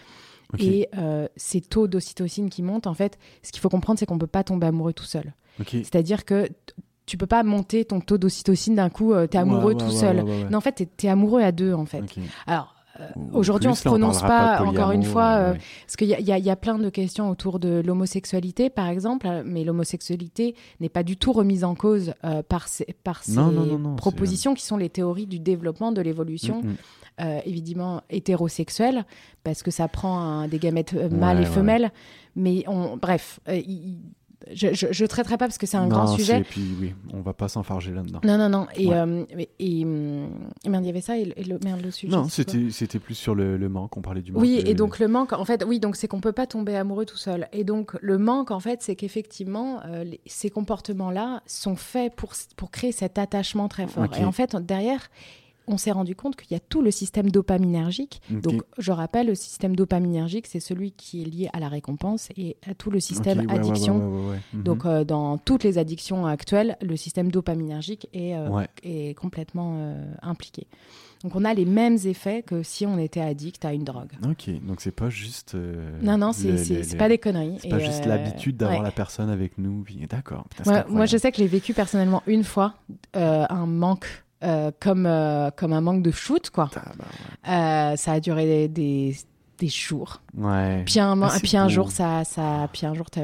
Et 0.59 0.89
euh, 0.97 1.27
ces 1.37 1.61
taux 1.61 1.87
d'ocytocine 1.87 2.49
qui 2.49 2.61
montent, 2.61 2.85
en 2.85 2.93
fait, 2.93 3.17
ce 3.41 3.53
qu'il 3.53 3.61
faut 3.61 3.69
comprendre, 3.69 3.97
c'est 3.97 4.05
qu'on 4.05 4.17
peut 4.17 4.27
pas 4.27 4.43
tomber 4.43 4.67
amoureux 4.67 4.91
tout 4.91 5.05
seul. 5.05 5.33
C'est-à-dire 5.65 6.25
que 6.25 6.49
tu 7.05 7.17
peux 7.17 7.27
pas 7.27 7.43
monter 7.43 7.85
ton 7.85 7.99
taux 7.99 8.17
d'ocytocine 8.17 8.75
d'un 8.75 8.89
coup, 8.89 9.13
tu 9.29 9.35
es 9.35 9.39
amoureux 9.39 9.73
Ouais, 9.73 9.75
tout 9.75 9.85
ouais, 9.87 9.91
seul. 9.91 10.21
ouais. 10.23 10.45
Non, 10.49 10.59
en 10.59 10.61
fait, 10.61 10.87
tu 10.97 11.05
es, 11.07 11.09
amoureux 11.09 11.41
à 11.41 11.51
deux, 11.51 11.73
en 11.73 11.85
fait. 11.85 12.03
Alors, 12.47 12.75
euh, 12.99 13.07
Ou 13.15 13.29
aujourd'hui, 13.37 13.69
on 13.69 13.73
se 13.75 13.83
prononce 13.83 14.21
pas, 14.21 14.61
encore 14.63 14.91
une 14.91 15.03
fois, 15.03 15.37
euh, 15.37 15.53
euh, 15.53 15.57
parce 15.85 15.95
qu'il 15.95 16.07
y, 16.07 16.11
y 16.23 16.31
a- 16.31 16.37
il 16.37 16.43
y 16.45 16.49
a 16.49 16.55
plein 16.57 16.77
de 16.77 16.89
questions 16.89 17.29
autour 17.29 17.57
de 17.59 17.81
l'homosexualité, 17.85 18.69
par 18.69 18.87
exemple, 18.89 19.27
euh, 19.27 19.43
mais 19.45 19.63
l'homosexualité 19.63 20.55
n'est 20.81 20.89
pas 20.89 21.01
du 21.03 21.15
tout 21.17 21.31
remise 21.31 21.63
en 21.63 21.73
cause 21.73 22.13
euh, 22.25 22.43
par 22.43 22.67
ces, 22.67 22.85
par 23.03 23.23
ces 23.23 23.31
Non, 23.33 23.49
non, 23.51 23.65
non, 23.65 23.79
non, 23.79 23.95
propositions 23.95 24.53
qui 24.53 24.65
sont 24.65 24.77
les 24.77 24.89
théories 24.89 25.25
du 25.27 25.39
développement, 25.39 25.91
de 25.93 26.01
l'évolution, 26.01 26.61
Mm, 26.61 26.67
mm. 26.67 26.75
euh, 27.21 27.39
évidemment 27.45 28.01
hétérosexuelle, 28.09 29.05
parce 29.43 29.63
que 29.63 29.71
ça 29.71 29.87
prend 29.87 30.47
des 30.47 30.59
gamètes 30.59 30.93
euh, 30.93 31.07
Ouais, 31.09 31.15
mâles 31.17 31.37
et 31.37 31.39
ouais, 31.41 31.45
femelles. 31.45 31.91
Mais 32.35 32.63
on, 32.67 32.97
bref, 32.97 33.39
euh, 33.47 33.59
je, 34.53 34.73
je, 34.73 34.87
je 34.91 35.05
traiterai 35.05 35.37
pas 35.37 35.45
parce 35.47 35.57
que 35.57 35.65
c'est 35.67 35.77
un 35.77 35.83
Non, 35.87 35.89
grand 35.89 36.07
sujet. 36.07 36.39
Et 36.39 36.43
puis, 36.43 36.61
oui, 36.79 36.93
on 37.13 37.21
va 37.21 37.33
pas 37.33 37.47
s'enfarger 37.47 37.91
là-dedans. 37.91 38.19
Non, 38.23 38.37
non, 38.37 38.49
non. 38.49 38.67
Et, 38.75 38.87
Ouais. 38.87 38.95
euh, 38.95 39.23
et, 39.37 39.49
et, 39.79 39.85
hum, 39.85 40.29
et 40.65 40.69
merde, 40.69 40.83
il 40.83 40.87
y 40.87 40.89
avait 40.89 41.01
ça 41.01 41.17
et, 41.17 41.25
le- 41.25 41.33
le, 41.53 41.59
merde, 41.63 41.81
le 41.81 41.91
sujet. 41.91 42.15
Non, 42.15 42.27
c'était 42.27 42.69
c'était 42.71 42.99
plus 42.99 43.15
sur 43.15 43.35
le, 43.35 43.57
le 43.57 43.69
manque, 43.69 43.95
on 43.97 44.01
parlait 44.01 44.21
du 44.21 44.31
manque. 44.31 44.41
Oui, 44.41 44.61
et 44.65 44.73
donc 44.73 44.99
le 44.99 45.07
manque, 45.07 45.33
en 45.33 45.45
fait, 45.45 45.63
oui, 45.67 45.79
donc 45.79 45.95
c'est 45.95 46.07
qu'on 46.07 46.21
peut 46.21 46.31
pas 46.31 46.47
tomber 46.47 46.75
amoureux 46.75 47.05
tout 47.05 47.17
seul. 47.17 47.47
Et 47.53 47.63
donc 47.63 47.95
le 48.01 48.17
manque, 48.17 48.51
en 48.51 48.59
fait, 48.59 48.81
c'est 48.81 48.95
qu'effectivement, 48.95 49.79
euh, 49.85 50.05
ces 50.25 50.49
comportements-là 50.49 51.41
sont 51.45 51.75
faits 51.75 52.15
pour, 52.15 52.33
pour 52.55 52.71
créer 52.71 52.91
cet 52.91 53.17
attachement 53.17 53.67
très 53.67 53.87
fort. 53.87 54.07
Et 54.19 54.25
en 54.25 54.31
fait, 54.31 54.55
derrière, 54.55 55.09
on 55.67 55.77
s'est 55.77 55.91
rendu 55.91 56.15
compte 56.15 56.35
qu'il 56.35 56.51
y 56.51 56.55
a 56.55 56.59
tout 56.59 56.81
le 56.81 56.91
système 56.91 57.29
dopaminergique. 57.29 58.21
Donc, 58.29 58.63
je 58.77 58.91
rappelle, 58.91 59.27
le 59.27 59.35
système 59.35 59.75
dopaminergique, 59.75 60.47
c'est 60.47 60.59
celui 60.59 60.91
qui 60.91 61.21
est 61.21 61.25
lié 61.25 61.49
à 61.53 61.59
la 61.59 61.69
récompense 61.69 62.29
et 62.35 62.57
à 62.69 62.73
tout 62.73 62.89
le 62.89 62.99
système 62.99 63.39
ouais, 63.39 63.51
addiction. 63.53 63.97
ouais, 63.97 64.31
ouais. 64.31 64.39
Donc, 64.53 64.85
euh, 64.85 65.03
dans 65.03 65.37
toutes 65.37 65.63
les 65.63 65.77
addictions 65.77 66.25
actuelles, 66.25 66.77
le 66.81 66.97
système 66.97 67.31
dopaminergique 67.31 68.07
est, 68.13 68.35
euh, 68.35 68.65
est 68.83 69.17
complètement 69.17 69.75
euh, 69.77 70.13
impliqué. 70.21 70.67
Donc, 71.23 71.35
on 71.35 71.45
a 71.45 71.53
les 71.53 71.65
mêmes 71.65 71.97
effets 72.05 72.41
que 72.41 72.63
si 72.63 72.87
on 72.87 72.97
était 72.97 73.21
addict 73.21 73.63
à 73.63 73.73
une 73.73 73.83
drogue. 73.83 74.11
Ok, 74.27 74.49
donc 74.65 74.81
c'est 74.81 74.91
pas 74.91 75.11
juste. 75.11 75.53
euh, 75.53 75.91
Non, 76.01 76.17
non, 76.17 76.33
c'est 76.33 76.97
pas 76.97 77.07
des 77.09 77.19
conneries. 77.19 77.57
C'est 77.61 77.69
pas 77.69 77.77
juste 77.79 78.05
l'habitude 78.05 78.57
d'avoir 78.57 78.81
la 78.81 78.91
personne 78.91 79.29
avec 79.29 79.57
nous. 79.57 79.85
D'accord. 80.09 80.45
moi, 80.89 81.05
je 81.05 81.17
sais 81.17 81.31
que 81.31 81.37
j'ai 81.37 81.47
vécu 81.47 81.73
personnellement 81.73 82.23
une 82.25 82.43
fois 82.43 82.73
un 83.13 83.65
manque, 83.67 84.07
euh, 84.43 84.71
comme, 84.79 85.05
euh, 85.05 85.49
comme 85.55 85.73
un 85.73 85.81
manque 85.81 86.01
de 86.03 86.11
shoot, 86.11 86.49
quoi. 86.49 86.69
Ah, 86.75 86.81
bah, 86.97 87.05
Euh, 87.91 87.95
ça 87.95 88.13
a 88.13 88.19
duré 88.19 88.45
des, 88.45 88.67
des, 88.67 89.15
des 89.59 89.67
jours. 89.67 90.21
ouais. 90.37 90.83
Puis 90.85 90.99
un, 90.99 91.21
Ah, 91.21 91.37
puis 91.41 91.57
un 91.57 91.67
jour, 91.67 91.91
ça, 91.91 92.23
ça, 92.23 92.67
puis 92.73 92.85
un 92.85 92.93
jour, 92.93 93.09
tu 93.09 93.19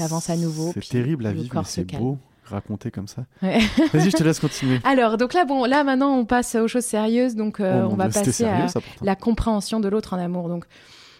avances 0.00 0.30
à 0.30 0.36
nouveau. 0.36 0.70
C'est 0.74 0.88
terrible 0.88 1.26
à 1.26 1.32
vivre, 1.32 1.54
mais 1.54 1.62
c'est 1.64 1.84
beau 1.96 2.18
raconter 2.44 2.90
comme 2.90 3.06
ça. 3.06 3.22
Ouais. 3.42 3.60
Vas-y, 3.92 4.10
je 4.10 4.16
te 4.16 4.24
laisse 4.24 4.40
continuer. 4.40 4.80
Alors, 4.84 5.16
donc 5.16 5.34
là, 5.34 5.44
bon, 5.44 5.64
là 5.66 5.84
maintenant, 5.84 6.16
on 6.16 6.24
passe 6.24 6.56
aux 6.56 6.66
choses 6.66 6.84
sérieuses. 6.84 7.36
Donc, 7.36 7.60
euh, 7.60 7.82
Oh 7.84 7.90
on 7.92 7.94
va 7.96 8.08
passer 8.08 8.32
sérieux, 8.32 8.64
à 8.64 8.68
ça, 8.68 8.80
la 9.02 9.14
compréhension 9.14 9.78
de 9.80 9.88
l'autre 9.88 10.14
en 10.14 10.18
amour. 10.18 10.48
Donc, 10.48 10.64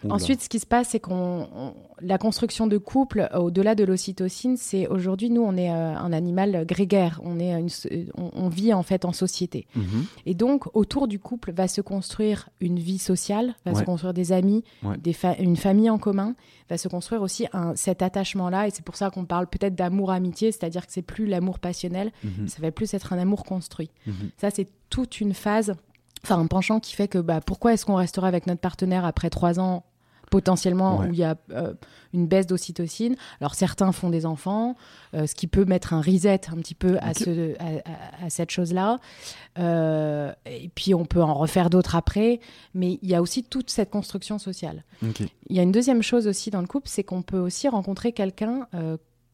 Oula. 0.04 0.14
Ensuite, 0.14 0.40
ce 0.42 0.48
qui 0.48 0.58
se 0.58 0.66
passe, 0.66 0.88
c'est 0.90 1.00
qu'on 1.00 1.46
on- 1.54 1.74
la 2.00 2.16
construction 2.16 2.66
de 2.66 2.78
couple, 2.78 3.28
euh, 3.34 3.38
au-delà 3.38 3.74
de 3.74 3.84
l'ocytocine, 3.84 4.56
c'est 4.56 4.86
aujourd'hui, 4.86 5.28
nous, 5.28 5.42
on 5.42 5.56
est 5.56 5.70
euh, 5.70 5.94
un 5.96 6.12
animal 6.12 6.64
grégaire. 6.66 7.20
On 7.22 7.38
est 7.38 7.52
une, 7.60 7.68
on, 8.16 8.30
on 8.34 8.48
vit 8.48 8.72
en 8.72 8.82
fait 8.82 9.04
en 9.04 9.12
société. 9.12 9.66
Mhm. 9.76 10.04
Et 10.26 10.34
donc, 10.34 10.74
autour 10.74 11.06
du 11.08 11.18
couple 11.18 11.52
va 11.52 11.68
se 11.68 11.80
construire 11.82 12.48
une 12.60 12.78
vie 12.78 12.98
sociale, 12.98 13.54
va 13.66 13.74
se 13.74 13.82
construire 13.82 14.14
des 14.14 14.32
amis, 14.32 14.64
Ouais. 14.82 14.96
des 14.96 15.12
fa- 15.12 15.36
une 15.38 15.56
famille 15.56 15.90
en 15.90 15.98
commun, 15.98 16.34
va 16.70 16.78
se 16.78 16.88
construire 16.88 17.20
aussi 17.22 17.46
un, 17.52 17.76
cet 17.76 18.00
attachement-là. 18.00 18.66
Et 18.66 18.70
c'est 18.70 18.84
pour 18.84 18.96
ça 18.96 19.10
qu'on 19.10 19.24
parle 19.26 19.46
peut-être 19.48 19.74
d'amour-amitié, 19.74 20.52
c'est-à-dire 20.52 20.86
que 20.86 20.92
c'est 20.92 21.02
plus 21.02 21.26
l'amour 21.26 21.58
passionnel, 21.58 22.10
Mhm. 22.24 22.48
ça 22.48 22.62
va 22.62 22.70
plus 22.70 22.94
être 22.94 23.12
un 23.12 23.18
amour 23.18 23.44
construit. 23.44 23.90
Mhm. 24.06 24.14
Ça, 24.38 24.48
c'est 24.50 24.68
toute 24.88 25.20
une 25.20 25.34
phase, 25.34 25.74
enfin 26.24 26.38
un 26.38 26.46
penchant 26.46 26.80
qui 26.80 26.94
fait 26.94 27.08
que 27.08 27.18
bah, 27.18 27.40
pourquoi 27.44 27.74
est-ce 27.74 27.84
qu'on 27.84 27.94
resterait 27.96 28.28
avec 28.28 28.46
notre 28.46 28.60
partenaire 28.60 29.04
après 29.04 29.28
trois 29.30 29.60
ans 29.60 29.84
potentiellement 30.30 30.98
Ouais. 31.00 31.08
où 31.08 31.12
il 31.12 31.18
y 31.18 31.24
a 31.24 31.36
euh, 31.52 31.74
une 32.14 32.26
baisse 32.26 32.46
d'ocytocine. 32.46 33.16
Alors 33.40 33.54
certains 33.54 33.92
font 33.92 34.08
des 34.10 34.24
enfants, 34.26 34.76
euh, 35.14 35.26
ce 35.26 35.34
qui 35.34 35.46
peut 35.46 35.64
mettre 35.64 35.92
un 35.92 36.00
reset 36.00 36.40
un 36.50 36.56
petit 36.56 36.74
peu 36.74 36.98
à, 37.00 37.10
Ok. 37.10 37.18
ce, 37.18 37.54
à, 37.58 37.66
à- 38.22 38.26
à 38.26 38.30
cette 38.30 38.50
chose-là. 38.50 38.98
Euh, 39.58 40.32
et 40.46 40.70
puis 40.74 40.94
on 40.94 41.04
peut 41.04 41.22
en 41.22 41.34
refaire 41.34 41.70
d'autres 41.70 41.96
après, 41.96 42.40
mais 42.74 42.98
il 43.02 43.08
y 43.08 43.14
a 43.14 43.22
aussi 43.22 43.42
toute 43.42 43.70
cette 43.70 43.90
construction 43.90 44.38
sociale. 44.38 44.84
Il 45.02 45.56
y 45.56 45.58
a 45.58 45.62
une 45.62 45.72
deuxième 45.72 46.02
chose 46.02 46.26
aussi 46.26 46.50
dans 46.50 46.60
le 46.60 46.66
couple, 46.66 46.88
c'est 46.88 47.04
qu'on 47.04 47.22
peut 47.22 47.38
aussi 47.38 47.68
rencontrer 47.68 48.12
quelqu'un 48.12 48.66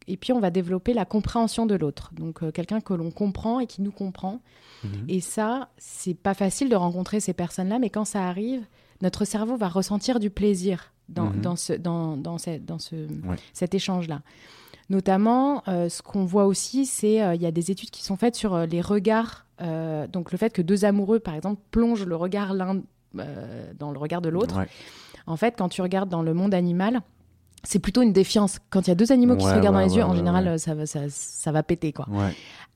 et 0.09 0.17
puis 0.17 0.33
on 0.33 0.39
va 0.41 0.51
développer 0.51 0.95
la 0.95 1.05
compréhension 1.05 1.67
de 1.67 1.75
l'autre. 1.75 2.11
Donc 2.15 2.43
euh, 2.43 2.53
quelqu'un 2.53 2.81
que 2.81 2.95
l'on 2.95 3.11
comprend 3.11 3.59
et 3.61 3.67
qui 3.67 3.83
nous 3.83 3.91
comprend. 3.91 4.41
Mhm. 4.85 5.05
Et 5.09 5.21
ça, 5.21 5.69
c'est 5.79 6.15
pas 6.15 6.35
facile 6.35 6.69
de 6.69 6.77
rencontrer 6.77 7.19
ces 7.19 7.33
personnes-là, 7.33 7.79
mais 7.81 7.91
quand 7.91 8.05
ça 8.05 8.27
arrive, 8.29 8.63
notre 9.03 9.25
cerveau 9.25 9.57
va 9.57 9.69
ressentir 9.69 10.19
du 10.21 10.31
plaisir 10.31 10.93
dans, 11.09 11.27
Mhm. 11.31 11.41
dans, 11.41 11.57
ce, 11.57 11.73
dans, 11.75 12.17
dans, 12.17 12.39
ce- 12.39 12.59
dans 12.59 12.79
ce, 12.79 12.95
Ouais. 12.97 13.37
cet 13.53 13.75
échange-là. 13.75 14.21
Notamment, 14.89 15.63
euh, 15.69 15.89
ce 15.89 16.01
qu'on 16.03 16.25
voit 16.25 16.47
aussi, 16.47 16.87
c'est 16.87 17.21
euh, 17.23 17.35
il 17.35 17.43
y 17.43 17.47
a 17.47 17.51
des 17.51 17.71
études 17.71 17.91
qui 17.91 18.03
sont 18.05 18.17
faites 18.17 18.37
sur 18.37 18.55
euh, 18.55 18.67
les 18.67 18.81
regards. 18.81 19.45
euh, 19.63 20.07
donc 20.07 20.33
le 20.33 20.39
fait 20.39 20.51
que 20.53 20.61
deux 20.63 20.85
amoureux, 20.85 21.19
par 21.19 21.35
exemple, 21.35 21.61
plongent 21.71 22.05
le 22.05 22.15
regard 22.15 22.53
l'un 22.55 22.83
euh, 23.19 23.73
dans 23.79 23.91
le 23.91 23.99
regard 23.99 24.21
de 24.21 24.29
l'autre. 24.29 24.59
Ouais. 24.59 24.69
En 25.27 25.37
fait, 25.37 25.55
quand 25.57 25.69
tu 25.71 25.81
regardes 25.83 26.09
dans 26.11 26.23
le 26.23 26.35
monde 26.35 26.53
animal, 26.55 27.01
c'est 27.67 27.79
plutôt 27.79 28.03
une 28.03 28.13
défiance. 28.13 28.59
Quand 28.71 28.83
il 28.87 28.89
y 28.89 28.91
a 28.91 28.95
deux 28.95 29.13
animaux 29.13 29.37
qui 29.37 29.45
se 29.45 29.51
regardent 29.57 29.77
ouais, 29.77 29.83
dans 29.83 29.89
les 29.89 29.97
yeux, 29.97 30.03
en 30.05 30.15
général, 30.15 30.59
ça, 30.59 30.75
va, 30.75 30.87
ça, 30.87 31.01
ça 31.09 31.53
va 31.53 31.63
péter, 31.63 31.93
quoi. 31.93 32.07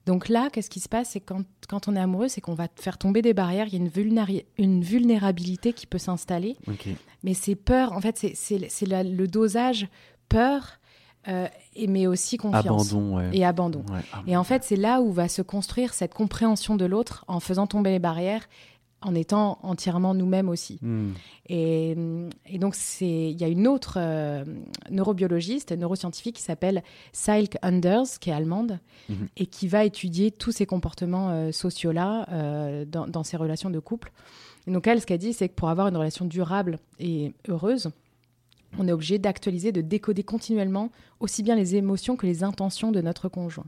Donc 0.07 0.29
là, 0.29 0.49
qu'est-ce 0.51 0.71
qui 0.71 0.81
se 0.81 0.89
passe? 0.89 1.11
C'est 1.11 1.21
quand, 1.21 1.43
quand 1.69 1.87
on 1.87 1.95
est 1.95 2.01
amoureux, 2.01 2.29
c'est 2.29 2.41
qu'on 2.41 2.55
va 2.55 2.69
faire 2.77 2.97
tomber 2.99 3.21
des 3.23 3.35
barrières. 3.35 3.67
Il 3.69 3.75
y 3.75 3.77
a 3.77 3.79
une, 3.79 3.89
vulnéri- 3.89 4.45
une 4.59 4.83
vulnérabilité 4.83 5.73
qui 5.73 5.87
peut 5.87 5.99
s'installer. 5.99 6.57
Mais 7.23 7.35
c'est 7.35 7.55
peur, 7.55 7.93
en 7.93 8.01
fait, 8.01 8.17
c'est- 8.17 8.33
c'est 8.35 8.67
c'est 8.71 8.87
la- 8.87 9.03
le 9.05 9.29
dosage 9.29 9.89
peur, 10.29 10.79
euh, 11.29 11.47
et, 11.77 11.87
mais 11.87 12.07
aussi 12.07 12.39
confiance. 12.39 12.65
Abandon, 12.65 13.17
ouais. 13.19 13.29
Et 13.35 13.45
abandon. 13.45 13.85
Ouais. 13.93 14.01
Ah, 14.13 14.23
Et 14.27 14.37
en 14.39 14.45
fait, 14.45 14.65
c'est 14.65 14.77
là 14.77 15.03
où 15.03 15.13
va 15.13 15.29
se 15.29 15.43
construire 15.43 15.93
cette 15.93 16.15
compréhension 16.15 16.77
de 16.77 16.87
l'autre 16.87 17.25
en 17.29 17.39
faisant 17.41 17.67
tomber 17.67 17.91
les 17.91 17.99
barrières, 17.99 18.49
en 19.03 19.15
étant 19.15 19.59
entièrement 19.63 20.13
nous-mêmes 20.15 20.49
aussi. 20.49 20.79
Hmm. 20.83 21.13
Et, 21.49 21.97
et 22.47 22.59
donc, 22.59 22.77
il 23.01 23.33
y 23.41 23.45
a 23.45 23.49
une 23.49 23.67
autre 23.67 23.95
euh, 23.97 24.45
neurobiologiste, 24.91 25.73
neuroscientifique 25.73 26.37
qui 26.37 26.43
s'appelle 26.43 26.83
Silke 27.13 27.57
Anders, 27.63 28.19
qui 28.21 28.31
est 28.31 28.33
allemande, 28.35 28.79
Mhm. 29.09 29.29
et 29.37 29.47
qui 29.47 29.67
va 29.67 29.85
étudier 29.85 30.31
tous 30.31 30.53
ces 30.53 30.67
comportements 30.67 31.31
euh, 31.31 31.51
sociaux-là 31.53 32.27
euh, 32.31 32.85
dans, 32.85 33.07
dans 33.09 33.25
ces 33.25 33.37
relations 33.37 33.71
de 33.71 33.79
couple. 33.81 34.13
Et 34.67 34.71
donc, 34.73 34.87
elle, 34.87 35.01
ce 35.01 35.07
qu'elle 35.07 35.19
dit, 35.19 35.33
c'est 35.33 35.49
que 35.49 35.55
pour 35.55 35.69
avoir 35.71 35.89
une 35.89 35.97
relation 35.97 36.27
durable 36.27 36.79
et 37.01 37.33
heureuse, 37.49 37.91
on 38.79 38.87
est 38.87 38.93
obligé 38.93 39.19
d'actualiser, 39.19 39.73
de 39.73 39.81
décoder 39.81 40.23
continuellement 40.23 40.91
aussi 41.19 41.43
bien 41.43 41.57
les 41.57 41.75
émotions 41.75 42.15
que 42.17 42.27
les 42.27 42.45
intentions 42.45 42.93
de 42.93 43.01
notre 43.01 43.29
conjoint. 43.29 43.67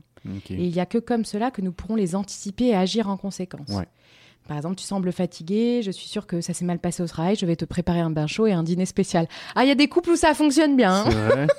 Et 0.49 0.65
il 0.67 0.71
n'y 0.71 0.79
a 0.79 0.85
que 0.85 0.99
comme 0.99 1.25
cela 1.25 1.51
que 1.51 1.61
nous 1.61 1.73
pourrons 1.73 1.95
les 1.95 2.15
anticiper 2.15 2.67
et 2.67 2.75
agir 2.75 3.09
en 3.09 3.17
conséquence. 3.17 3.67
Ouais. 3.69 3.87
Par 4.47 4.57
exemple, 4.57 4.75
tu 4.75 4.83
sembles 4.83 5.11
fatigué, 5.13 5.81
je 5.83 5.91
suis 5.91 6.07
sûre 6.07 6.27
que 6.27 6.41
ça 6.41 6.53
s'est 6.53 6.65
mal 6.65 6.79
passé 6.79 7.01
au 7.01 7.07
travail, 7.07 7.35
je 7.35 7.45
vais 7.45 7.55
te 7.55 7.65
préparer 7.65 7.99
un 8.01 8.09
bain 8.09 8.27
chaud 8.27 8.45
et 8.47 8.51
un 8.51 8.63
dîner 8.63 8.85
spécial. 8.85 9.27
Ah, 9.55 9.63
il 9.63 9.67
y 9.67 9.71
a 9.71 9.75
des 9.75 9.87
couples 9.87 10.09
où 10.11 10.15
ça 10.15 10.33
fonctionne 10.33 10.75
bien. 10.75 11.05
hein. 11.05 11.09
Vrai 11.09 11.47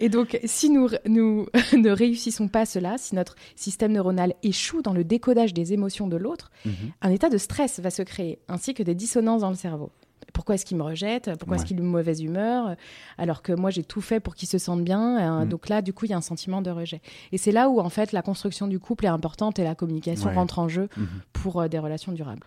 Et 0.00 0.08
donc, 0.08 0.38
si 0.44 0.70
nous, 0.70 0.88
nous 1.06 1.46
ne 1.76 1.90
réussissons 1.90 2.48
pas 2.48 2.64
cela, 2.66 2.96
si 2.98 3.14
notre 3.14 3.34
système 3.56 3.92
neuronal 3.92 4.34
échoue 4.42 4.80
dans 4.82 4.94
le 4.94 5.04
décodage 5.04 5.52
des 5.52 5.72
émotions 5.72 6.06
de 6.06 6.16
l'autre, 6.16 6.50
Mhm. 6.64 6.72
un 7.02 7.10
état 7.10 7.28
de 7.28 7.36
stress 7.38 7.78
va 7.80 7.90
se 7.90 8.02
créer, 8.02 8.38
ainsi 8.48 8.72
que 8.74 8.82
des 8.82 8.94
dissonances 8.94 9.42
dans 9.42 9.50
le 9.50 9.56
cerveau. 9.56 9.90
Pourquoi 10.32 10.54
est-ce 10.56 10.64
qu'il 10.64 10.76
me 10.76 10.82
rejette 10.82 11.30
Pourquoi 11.38 11.56
est-ce 11.56 11.64
qu'il 11.66 11.76
est 11.76 11.80
de 11.80 11.84
mauvaise 11.86 12.22
humeur 12.22 12.76
Alors 13.18 13.42
que 13.42 13.52
moi, 13.52 13.70
j'ai 13.70 13.84
tout 13.84 14.00
fait 14.00 14.20
pour 14.20 14.34
qu'il 14.34 14.48
se 14.48 14.58
sente 14.58 14.82
bien. 14.82 15.40
Euh, 15.40 15.44
Mm. 15.44 15.48
Donc 15.48 15.68
là, 15.68 15.82
du 15.82 15.92
coup, 15.92 16.04
il 16.06 16.10
y 16.10 16.14
a 16.14 16.16
un 16.16 16.20
sentiment 16.20 16.62
de 16.62 16.70
rejet. 16.70 17.00
Et 17.32 17.38
c'est 17.38 17.52
là 17.52 17.68
où, 17.68 17.80
en 17.80 17.88
fait, 17.90 18.12
la 18.12 18.22
construction 18.22 18.66
du 18.66 18.78
couple 18.78 19.04
est 19.04 19.08
importante 19.08 19.58
et 19.58 19.64
la 19.64 19.74
communication 19.74 20.28
Ouais. 20.30 20.34
rentre 20.34 20.58
en 20.58 20.68
jeu 20.68 20.88
Mhm. 20.96 21.06
pour 21.32 21.60
euh, 21.60 21.68
des 21.68 21.78
relations 21.78 22.12
durables. 22.12 22.42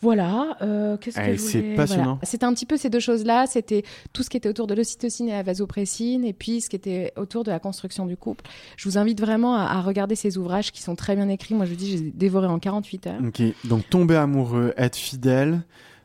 Voilà, 0.00 0.56
euh, 0.62 0.96
qu'est-ce 0.96 1.16
que 1.16 1.30
Eh, 1.30 1.36
je 1.36 1.42
voulais- 1.58 1.74
passionnant. 1.76 2.02
voilà. 2.04 2.18
C'était 2.24 2.44
un 2.44 2.52
petit 2.52 2.66
peu 2.66 2.76
ces 2.76 2.90
deux 2.90 2.98
choses-là. 2.98 3.46
C'était 3.46 3.84
tout 4.12 4.24
ce 4.24 4.30
qui 4.30 4.36
était 4.36 4.48
autour 4.48 4.66
de 4.66 4.74
l'ocytocine 4.74 5.28
et 5.28 5.32
la 5.32 5.44
vasopressine, 5.44 6.24
et 6.24 6.32
puis 6.32 6.60
ce 6.60 6.68
qui 6.68 6.74
était 6.74 7.12
autour 7.16 7.44
de 7.44 7.52
la 7.52 7.60
construction 7.60 8.04
du 8.06 8.16
couple. 8.16 8.44
Je 8.76 8.88
vous 8.88 8.98
invite 8.98 9.20
vraiment 9.20 9.54
à, 9.54 9.62
à 9.66 9.80
regarder 9.80 10.16
ces 10.16 10.38
ouvrages 10.38 10.72
qui 10.72 10.82
sont 10.82 10.96
très 10.96 11.14
bien 11.14 11.28
écrits. 11.28 11.54
Moi, 11.54 11.66
je 11.66 11.70
vous 11.70 11.76
dis, 11.76 11.96
j'ai 11.96 12.10
dévoré 12.10 12.48
en 12.48 12.58
48 12.58 13.06
heures. 13.06 13.20
Ok, 13.24 13.42
donc 13.64 13.88
tomber 13.88 14.16
amoureux, 14.16 14.74
être 14.76 14.96
fidèle, 14.96 15.62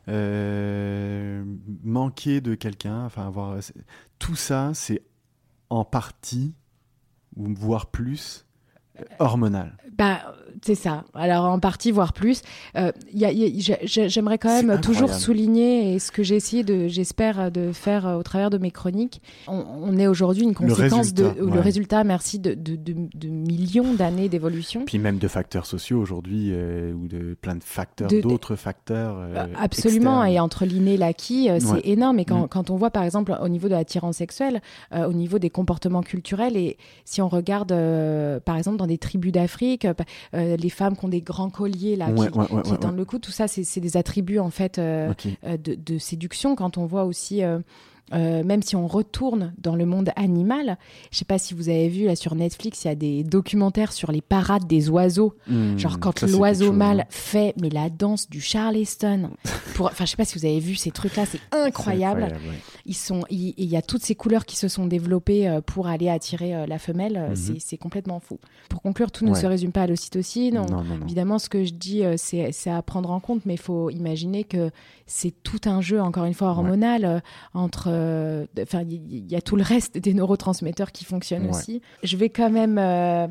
euh, 0.08 1.44
manquer 1.82 2.40
de 2.40 2.54
quelqu'un, 2.54 3.04
enfin 3.04 3.26
avoir 3.26 3.58
tout 4.18 4.36
ça, 4.36 4.72
c'est 4.74 5.02
en 5.70 5.84
partie 5.84 6.54
voire 7.36 7.86
plus 7.86 8.47
hormonal. 9.18 9.72
Bah, 9.96 10.18
c'est 10.62 10.74
ça. 10.74 11.04
Alors, 11.14 11.44
en 11.46 11.58
partie, 11.60 11.90
voire 11.90 12.12
plus. 12.12 12.42
Euh, 12.76 12.92
J'aimerais 13.84 14.38
quand 14.38 14.62
même 14.62 14.80
toujours 14.80 15.12
souligner, 15.12 15.94
et 15.94 15.98
ce 15.98 16.10
que 16.12 16.22
j'ai 16.22 16.36
essayé 16.36 16.62
de, 16.64 16.88
j'espère, 16.88 17.50
de 17.50 17.72
faire 17.72 18.06
euh, 18.06 18.16
au 18.16 18.22
travers 18.22 18.50
de 18.50 18.58
mes 18.58 18.70
chroniques, 18.70 19.20
on, 19.46 19.64
on 19.82 19.96
est 19.98 20.06
aujourd'hui 20.06 20.42
une 20.44 20.54
conséquence 20.54 21.14
de, 21.14 21.24
résultat, 21.24 21.44
ou 21.44 21.50
le 21.50 21.60
résultat, 21.60 22.04
merci, 22.04 22.38
de, 22.38 22.54
de, 22.54 22.76
de- 22.76 23.08
de 23.14 23.28
millions 23.28 23.94
d'années 23.94 24.28
d'évolution. 24.28 24.84
Puis 24.86 24.98
même 24.98 25.18
de 25.18 25.28
facteurs 25.28 25.66
sociaux 25.66 26.00
aujourd'hui 26.00 26.50
euh, 26.52 26.92
ou 26.92 27.08
de 27.08 27.36
plein 27.40 27.56
de 27.56 27.64
facteurs, 27.64 28.08
De- 28.08 28.20
d'autres 28.20 28.56
facteurs. 28.56 29.16
euh, 29.18 29.34
Euh, 29.36 29.46
Absolument, 29.58 30.22
externes. 30.24 30.36
et 30.36 30.40
entre 30.40 30.64
l'inné 30.64 30.94
et 30.94 30.96
l'acquis, 30.96 31.48
euh, 31.50 31.58
c'est 31.60 31.68
Ouais. 31.72 31.80
énorme. 31.84 32.18
Et 32.18 32.24
quand, 32.24 32.44
Mm. 32.44 32.48
quand 32.48 32.70
on 32.70 32.76
voit, 32.76 32.90
par 32.90 33.02
exemple, 33.04 33.36
au 33.40 33.48
niveau 33.48 33.68
de 33.68 33.74
l'attirance 33.74 34.16
sexuelle, 34.16 34.60
euh, 34.94 35.06
au 35.08 35.12
niveau 35.12 35.38
des 35.38 35.50
comportements 35.50 36.02
culturels, 36.02 36.56
et 36.56 36.76
si 37.04 37.20
on 37.22 37.28
regarde, 37.28 37.72
euh, 37.72 38.40
par 38.40 38.56
exemple, 38.56 38.76
dans 38.78 38.86
des 38.88 38.98
tribus 38.98 39.32
d'Afrique, 39.32 39.84
euh, 39.84 39.94
euh, 40.34 40.56
les 40.56 40.70
femmes 40.70 40.96
qui 40.96 41.04
ont 41.04 41.08
des 41.08 41.22
grands 41.22 41.50
colliers 41.50 41.96
là, 41.96 42.08
Ouais, 42.10 42.30
qui, 42.30 42.38
ouais, 42.38 42.50
ouais, 42.50 42.62
qui 42.62 42.72
ouais, 42.72 42.78
tendent 42.78 42.96
le 42.96 43.04
cou, 43.04 43.18
tout 43.18 43.30
ça, 43.30 43.46
c'est 43.48 43.80
des 43.80 43.96
attributs 43.96 44.38
en 44.40 44.50
fait 44.50 44.78
euh, 44.78 45.12
de 45.44 45.98
séduction. 45.98 46.56
Quand 46.56 46.78
on 46.78 46.86
voit 46.86 47.04
aussi, 47.04 47.42
euh, 48.12 48.42
même 48.44 48.62
si 48.62 48.76
on 48.76 48.86
retourne 48.86 49.52
dans 49.58 49.76
le 49.76 49.84
monde 49.86 50.10
animal, 50.16 50.78
je 51.10 51.18
sais 51.18 51.24
pas 51.24 51.38
si 51.38 51.54
vous 51.54 51.68
avez 51.68 51.88
vu 51.88 52.06
là 52.06 52.16
sur 52.16 52.34
Netflix, 52.34 52.84
il 52.84 52.88
y 52.88 52.90
a 52.90 52.94
des 52.94 53.24
documentaires 53.24 53.92
sur 53.92 54.12
les 54.12 54.20
parades 54.20 54.66
des 54.66 54.88
oiseaux. 54.90 55.34
Hmm, 55.46 55.76
Genre 55.78 55.98
quand 56.00 56.22
l'oiseau 56.22 56.72
mâle 56.72 57.00
hein. 57.00 57.06
fait 57.10 57.54
mais 57.60 57.70
la 57.70 57.90
danse 57.90 58.28
du 58.30 58.40
Charleston. 58.40 59.30
Pour, 59.74 59.86
enfin 59.86 60.04
je 60.04 60.10
sais 60.10 60.16
pas 60.16 60.24
si 60.24 60.38
vous 60.38 60.44
avez 60.44 60.58
vu 60.60 60.74
ces 60.74 60.90
trucs 60.90 61.16
là, 61.16 61.24
c'est 61.26 61.40
incroyable. 61.52 62.22
ouais. 62.22 62.58
Ils 62.86 62.94
sont, 62.96 63.24
il 63.30 63.54
y 63.58 63.76
a 63.76 63.82
toutes 63.82 64.02
ces 64.02 64.14
couleurs 64.14 64.44
qui 64.46 64.56
se 64.56 64.66
sont 64.68 64.86
développées 64.86 65.48
euh, 65.48 65.60
pour 65.60 65.86
aller 65.86 66.08
attirer 66.08 66.54
euh, 66.54 66.66
la 66.66 66.78
femelle. 66.78 67.28
Mhm. 67.30 67.36
c'est- 67.58 67.76
complètement 67.78 68.18
fou. 68.18 68.38
Pour 68.68 68.82
conclure, 68.82 69.12
tout 69.12 69.24
ne 69.24 69.34
se 69.34 69.46
résume 69.46 69.70
pas 69.70 69.82
à 69.82 69.86
l'ocytocine. 69.86 70.60
Évidemment, 71.04 71.38
ce 71.38 71.48
que 71.48 71.64
je 71.64 71.72
dis, 71.72 72.02
c'est 72.16 72.70
à 72.70 72.82
prendre 72.82 73.10
en 73.12 73.20
compte, 73.20 73.46
mais 73.46 73.54
il 73.54 73.60
faut 73.60 73.88
imaginer 73.90 74.42
que 74.42 74.70
c'est 75.06 75.32
tout 75.44 75.60
un 75.66 75.80
jeu, 75.80 76.00
encore 76.02 76.24
une 76.24 76.34
fois, 76.34 76.48
hormonal, 76.48 77.22
entre... 77.54 77.88
euh, 77.98 78.46
Enfin, 78.62 78.82
il 78.88 79.30
y, 79.30 79.36
a 79.36 79.40
tout 79.40 79.56
le 79.56 79.62
reste 79.62 79.98
des 79.98 80.14
neurotransmetteurs 80.14 80.92
qui 80.92 81.04
fonctionnent 81.04 81.44
Ouais. 81.44 81.50
aussi. 81.56 81.82
Je 82.02 82.16
vais 82.16 82.28
quand 82.30 82.50
même 82.50 82.78
euh, 82.78 83.26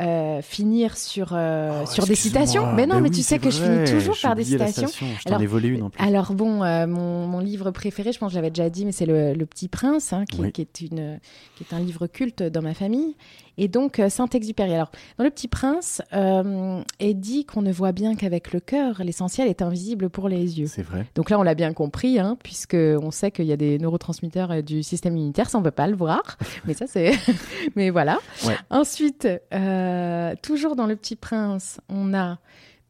euh, 0.00 0.42
finir 0.42 0.96
sur, 0.96 1.32
Oh, 1.32 1.86
sur 1.86 2.06
des 2.06 2.14
citations. 2.14 2.72
Mais 2.74 2.86
non, 2.86 2.96
Ben 2.96 3.02
mais 3.02 3.08
oui, 3.08 3.16
tu 3.16 3.22
sais 3.22 3.38
que 3.38 3.50
je 3.50 3.62
finis 3.62 3.90
toujours 3.90 4.16
par 4.20 4.34
des 4.34 4.44
citations. 4.44 4.86
citation, 4.86 5.06
Je 5.22 5.28
Alors- 5.28 5.42
ai 5.42 5.46
volé 5.46 5.68
une 5.68 5.82
en 5.84 5.90
plus. 5.90 6.04
Alors 6.04 6.34
bon, 6.34 6.64
mon, 6.86 7.26
mon 7.26 7.38
livre 7.40 7.70
préféré, 7.70 8.12
je 8.12 8.18
pense 8.18 8.28
que 8.28 8.34
je 8.34 8.38
l'avais 8.38 8.50
déjà 8.50 8.70
dit, 8.70 8.84
mais 8.84 8.92
c'est 8.92 9.06
le, 9.06 9.32
Le 9.34 9.46
Petit 9.46 9.68
Prince, 9.68 10.12
hein, 10.12 10.24
qui, 10.30 10.40
Oui. 10.40 10.52
qui 10.52 10.60
est 10.60 10.80
une, 10.82 11.18
qui 11.56 11.64
est 11.64 11.74
un 11.74 11.80
livre 11.80 12.06
culte 12.06 12.42
dans 12.42 12.62
ma 12.62 12.74
famille. 12.74 13.14
Et 13.58 13.68
donc 13.68 13.98
euh, 13.98 14.08
Saint-Exupéry. 14.08 14.74
Alors 14.74 14.90
dans 15.18 15.24
Le 15.24 15.30
Petit 15.30 15.48
Prince, 15.48 16.02
euh, 16.12 16.82
est 16.98 17.14
dit 17.14 17.44
qu'on 17.44 17.62
ne 17.62 17.72
voit 17.72 17.92
bien 17.92 18.14
qu'avec 18.14 18.52
le 18.52 18.60
cœur, 18.60 19.02
l'essentiel 19.02 19.48
est 19.48 19.62
invisible 19.62 20.10
pour 20.10 20.28
les 20.28 20.60
yeux. 20.60 20.66
C'est 20.66 20.82
vrai. 20.82 21.06
Donc 21.14 21.30
là, 21.30 21.38
on 21.38 21.42
l'a 21.42 21.54
bien 21.54 21.72
compris, 21.72 22.18
hein, 22.18 22.36
puisque 22.42 22.74
on 22.74 23.10
sait 23.10 23.30
qu'il 23.30 23.46
y 23.46 23.52
a 23.52 23.56
des 23.56 23.78
neurotransmetteurs 23.78 24.50
euh, 24.50 24.62
du 24.62 24.82
système 24.82 25.16
immunitaire, 25.16 25.50
ça 25.50 25.58
on 25.58 25.62
peut 25.62 25.70
pas 25.70 25.86
le 25.86 25.96
voir, 25.96 26.38
mais 26.64 26.74
ça 26.74 26.86
c'est, 26.86 27.12
mais 27.76 27.90
voilà. 27.90 28.18
Ouais. 28.46 28.56
Ensuite, 28.70 29.28
euh, 29.52 30.34
toujours 30.42 30.76
dans 30.76 30.86
Le 30.86 30.96
Petit 30.96 31.16
Prince, 31.16 31.80
on 31.88 32.14
a, 32.14 32.38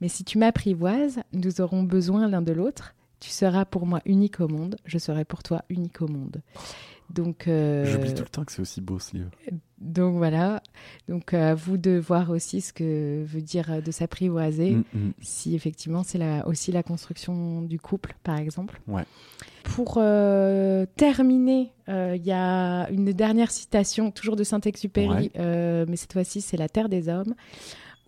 mais 0.01 0.09
si 0.09 0.25
tu 0.25 0.39
m'apprivoises, 0.39 1.21
nous 1.33 1.61
aurons 1.61 1.83
besoin 1.83 2.29
l'un 2.29 2.43
de 2.43 2.53
l'autre. 2.53 2.95
Tu 3.21 3.29
seras 3.29 3.67
pour 3.67 3.87
moi 3.87 4.01
unique 4.07 4.41
au 4.41 4.49
monde, 4.49 4.77
je 4.87 4.97
serai 4.97 5.27
pour 5.27 5.43
toi 5.43 5.63
unique 5.69 6.01
au 6.01 6.09
monde. 6.09 6.41
Donc, 7.15 7.49
euh, 7.49 7.85
J'oublie 7.87 8.15
tout 8.15 8.23
le 8.23 8.29
temps 8.29 8.45
que 8.45 8.53
c'est 8.53 8.61
aussi 8.63 8.81
beau 8.81 8.99
ce 8.99 9.17
livre. 9.17 9.31
donc 9.81 10.17
voilà. 10.17 10.63
Donc 11.09 11.35
euh, 11.35 11.53
à 11.53 11.55
vous 11.55 11.77
de 11.77 11.99
voir 11.99 12.31
aussi 12.31 12.61
ce 12.61 12.73
que 12.73 13.25
veut 13.25 13.41
dire 13.43 13.71
euh, 13.73 13.81
de 13.81 13.91
s'apprivoiser 13.91 14.73
Mm, 14.73 14.85
mm. 14.95 15.13
si 15.21 15.55
effectivement 15.55 16.03
c'est 16.05 16.19
la, 16.19 16.47
aussi 16.47 16.71
la 16.73 16.83
construction 16.83 17.63
du 17.63 17.81
couple, 17.81 18.15
par 18.23 18.39
exemple. 18.39 18.81
Ouais. 18.87 19.03
Pour 19.65 19.95
euh, 19.99 20.87
terminer, 20.97 21.71
euh, 21.89 22.15
il 22.17 22.25
y 22.25 22.33
a 22.33 22.89
une 22.91 23.13
dernière 23.13 23.51
citation, 23.51 24.11
toujours 24.11 24.37
de 24.37 24.45
Saint-Exupéry, 24.45 25.09
Ouais. 25.09 25.31
euh, 25.39 25.85
mais 25.89 25.97
cette 25.97 26.13
fois-ci 26.13 26.41
c'est 26.41 26.57
La 26.57 26.69
Terre 26.69 26.89
des 26.89 27.09
Hommes, 27.09 27.35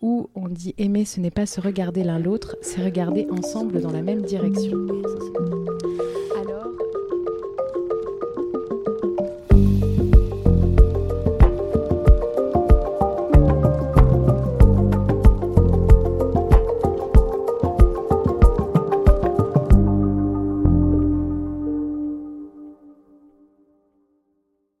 où 0.01 0.29
on 0.35 0.47
dit 0.49 0.73
aimer 0.77 1.05
ce 1.05 1.19
n'est 1.19 1.31
pas 1.31 1.45
se 1.45 1.61
regarder 1.61 2.03
l'un 2.03 2.19
l'autre, 2.19 2.55
c'est 2.61 2.83
regarder 2.83 3.27
ensemble 3.31 3.81
dans 3.81 3.91
la 3.91 4.01
même 4.01 4.21
direction. 4.23 4.77
Ça, 4.87 5.82